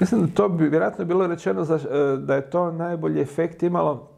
[0.00, 4.08] Mislim da to bi vjerojatno bilo rečeno e, da je to najbolji efekt imalo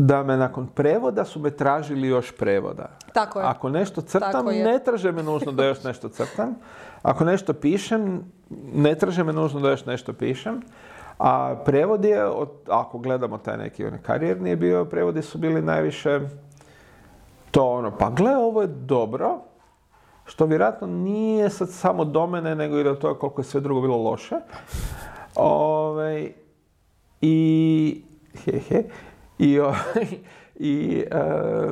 [0.00, 2.88] da me nakon prevoda su me tražili još prevoda.
[3.12, 3.46] Tako je.
[3.46, 6.54] Ako nešto crtam, ne traže me nužno da još nešto crtam.
[7.02, 8.24] Ako nešto pišem,
[8.74, 10.60] ne traže me nužno da još nešto pišem.
[11.18, 12.30] A prevod je,
[12.68, 16.20] ako gledamo taj neki on karijerni je bio, prevodi su bili najviše
[17.50, 19.38] to ono, pa gle, ovo je dobro,
[20.24, 23.80] što vjerojatno nije sad samo do mene, nego i do toga koliko je sve drugo
[23.80, 24.36] bilo loše.
[25.34, 26.30] Ove,
[27.20, 28.04] I,
[28.44, 28.82] he,
[29.40, 29.74] i, o,
[30.54, 31.70] i, e,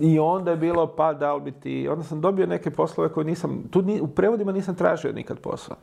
[0.00, 3.24] i onda je bilo pa da li bi ti, onda sam dobio neke poslove koje
[3.24, 5.76] nisam, tu ni, u prevodima nisam tražio nikad posao.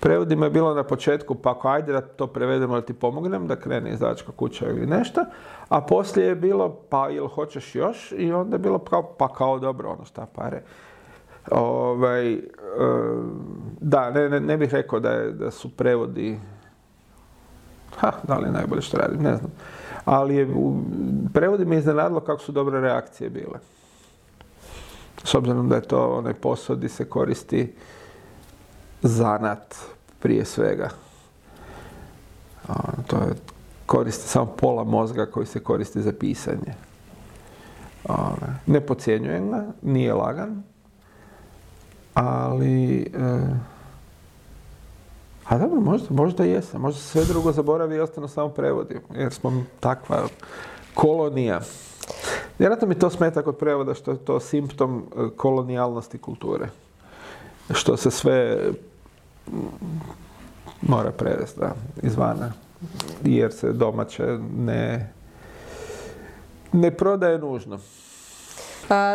[0.00, 3.56] Prevodima je bilo na početku, pa ako ajde da to prevedemo da ti pomognem, da
[3.56, 5.24] krene izdavačka kuća ili nešto,
[5.68, 8.12] a poslije je bilo, pa jel hoćeš još?
[8.12, 10.62] I onda je bilo kao, pa kao dobro, ono šta pare.
[11.50, 12.40] Ovaj, e,
[13.80, 16.38] da, ne, ne, ne bih rekao da, je, da su prevodi,
[17.96, 19.50] ha, da li je najbolje što radim, ne znam.
[20.06, 20.48] Ali je,
[21.34, 23.58] prevodi me iznenadilo kako su dobre reakcije bile.
[25.24, 27.74] S obzirom da je to onaj posao gdje se koristi
[29.02, 29.74] zanat
[30.20, 30.88] prije svega.
[33.06, 33.34] To je,
[33.86, 36.74] koristi samo pola mozga koji se koristi za pisanje.
[38.66, 40.62] Ne podcjenjujem ga, nije lagan,
[42.14, 43.00] ali...
[43.00, 43.75] E,
[45.48, 46.80] a dobro, možda, možda jesam.
[46.80, 49.00] Možda sve drugo zaboravi i ostano samo prevodi.
[49.14, 50.28] Jer smo takva
[50.94, 51.60] kolonija.
[52.58, 56.68] Vjerojatno mi to smeta kod prevoda što je to simptom e, kolonijalnosti kulture.
[57.70, 58.58] Što se sve
[60.82, 62.52] mora prevesti, da, izvana.
[63.24, 65.12] Jer se domaće ne,
[66.72, 67.78] ne prodaje nužno.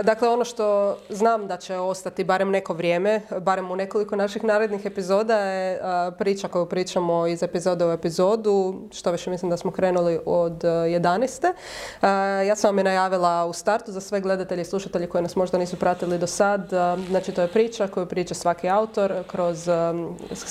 [0.03, 4.85] Dakle, ono što znam da će ostati barem neko vrijeme, barem u nekoliko naših narednih
[4.85, 5.81] epizoda je
[6.17, 11.53] priča koju pričamo iz epizode u epizodu, što više mislim da smo krenuli od 11.
[12.47, 15.57] Ja sam vam je najavila u startu za sve gledatelje i slušatelje koji nas možda
[15.57, 16.69] nisu pratili do sad.
[17.09, 19.69] Znači, to je priča koju priča svaki autor kroz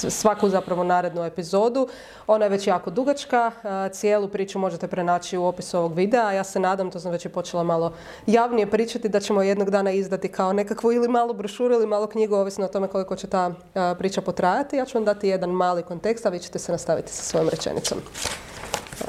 [0.08, 1.88] svaku zapravo narednu epizodu.
[2.26, 3.52] Ona je već jako dugačka,
[3.92, 6.32] cijelu priču možete prenaći u opisu ovog videa.
[6.32, 7.92] Ja se nadam, to sam već i počela malo
[8.26, 12.34] javnije pričati, da ćemo jednog dana izdati kao nekakvu ili malu brošuru ili malu knjigu,
[12.36, 13.54] ovisno o tome koliko će ta
[13.98, 14.76] priča potrajati.
[14.76, 17.98] Ja ću vam dati jedan mali kontekst, a vi ćete se nastaviti sa svojom rečenicom.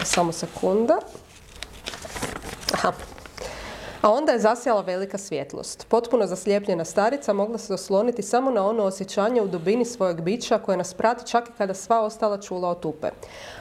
[0.03, 0.99] Samo sekunda.
[2.73, 2.91] Aha.
[4.01, 5.87] A onda je zasjala velika svjetlost.
[5.87, 10.77] Potpuno zaslijepljena starica mogla se osloniti samo na ono osjećanje u dubini svojeg bića koje
[10.77, 13.07] nas prati čak i kada sva ostala čula otupe.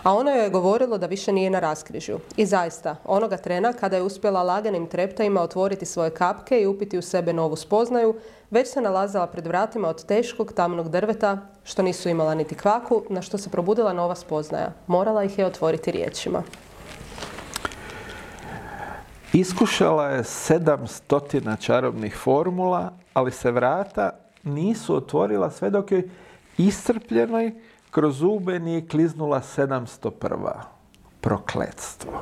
[0.03, 2.19] A ono joj je govorilo da više nije na raskrižju.
[2.37, 7.03] I zaista, onoga trena kada je uspjela laganim treptajima otvoriti svoje kapke i upiti u
[7.03, 8.15] sebe novu spoznaju,
[8.51, 13.23] već se nalazila pred vratima od teškog tamnog drveta, što nisu imala niti kvaku, na
[13.23, 14.73] što se probudila nova spoznaja.
[14.87, 16.43] Morala ih je otvoriti riječima.
[19.33, 24.11] Iskušala je sedam stotina čarobnih formula, ali se vrata
[24.43, 26.09] nisu otvorila sve dok je
[26.59, 27.53] iscrpljenoj
[27.91, 30.53] kroz zube nije kliznula 701.
[31.21, 32.13] Prokletstvo.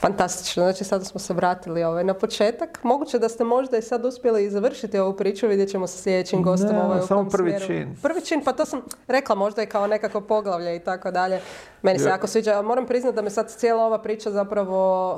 [0.00, 2.78] Fantastično, znači sada smo se vratili ovaj, na početak.
[2.82, 6.42] Moguće da ste možda i sad uspjeli i završiti ovu priču, vidjet ćemo sa sljedećim
[6.42, 6.72] gostom.
[6.72, 7.96] Ne, ovaj, samo prvi čin.
[8.02, 11.40] Prvi čin, pa to sam rekla možda i kao nekako poglavlje i tako dalje.
[11.82, 12.62] Meni se jako sviđa.
[12.62, 15.12] Moram priznati da me sad cijela ova priča zapravo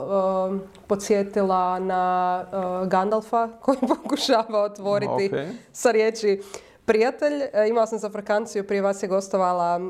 [0.52, 5.30] uh, podsjetila na uh, Gandalfa koji pokušava otvoriti
[5.72, 6.42] sa riječi
[6.84, 7.42] prijatelj.
[7.52, 9.80] E, imala sam za frakanciju, prije vas je gostovala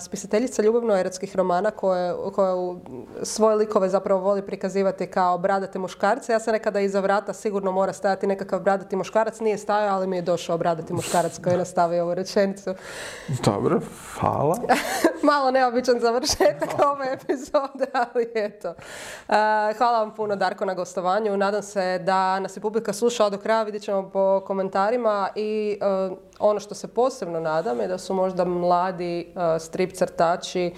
[0.00, 2.14] spisateljica ljubavno-erotskih romana koja,
[3.22, 6.32] svoje likove zapravo voli prikazivati kao bradate muškarce.
[6.32, 9.40] Ja sam nekada iza vrata sigurno mora stajati nekakav bradati muškarac.
[9.40, 12.74] Nije stajao, ali mi je došao bradati muškarac koji je nastavio ovu rečenicu.
[13.44, 13.80] Dobro,
[14.20, 14.56] hvala.
[15.22, 18.74] Malo neobičan završetak ove epizode, ali eto.
[19.78, 21.36] hvala vam puno Darko na gostovanju.
[21.36, 23.62] Nadam se da nas je publika slušala do kraja.
[23.62, 28.44] Vidjet ćemo po komentarima i e, ono što se posebno nadam je da su možda
[28.44, 30.72] mladi uh, strip crtači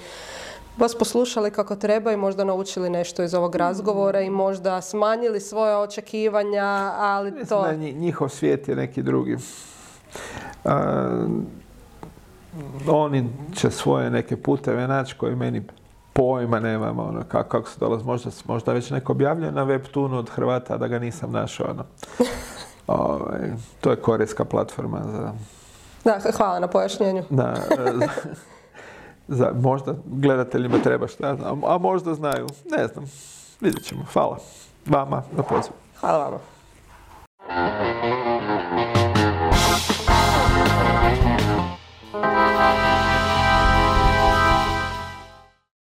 [0.79, 5.77] vas poslušali kako treba i možda naučili nešto iz ovog razgovora i možda smanjili svoje
[5.77, 7.73] očekivanja, ali Mislim to...
[7.73, 9.37] Njihov svijet je neki drugi.
[10.65, 10.73] Uh,
[12.89, 15.63] oni će svoje neke puteve naći koji meni
[16.13, 18.05] pojma nemam ono, kako, kako se dolazi.
[18.05, 21.71] Možda, možda već neko objavljuje na webtunu od Hrvata da ga nisam našao.
[21.71, 21.85] Ono.
[22.87, 25.33] Ovaj, to je korejska platforma za...
[26.05, 27.23] Da, hvala na pojašnjenju.
[27.31, 28.09] Da, za,
[29.29, 32.47] za, možda gledateljima treba šta znam, a možda znaju.
[32.71, 33.05] Ne znam,
[33.61, 34.05] vidjet ćemo.
[34.13, 34.39] Hvala
[34.87, 35.75] vama na pozivu.
[36.01, 36.39] Hvala vama.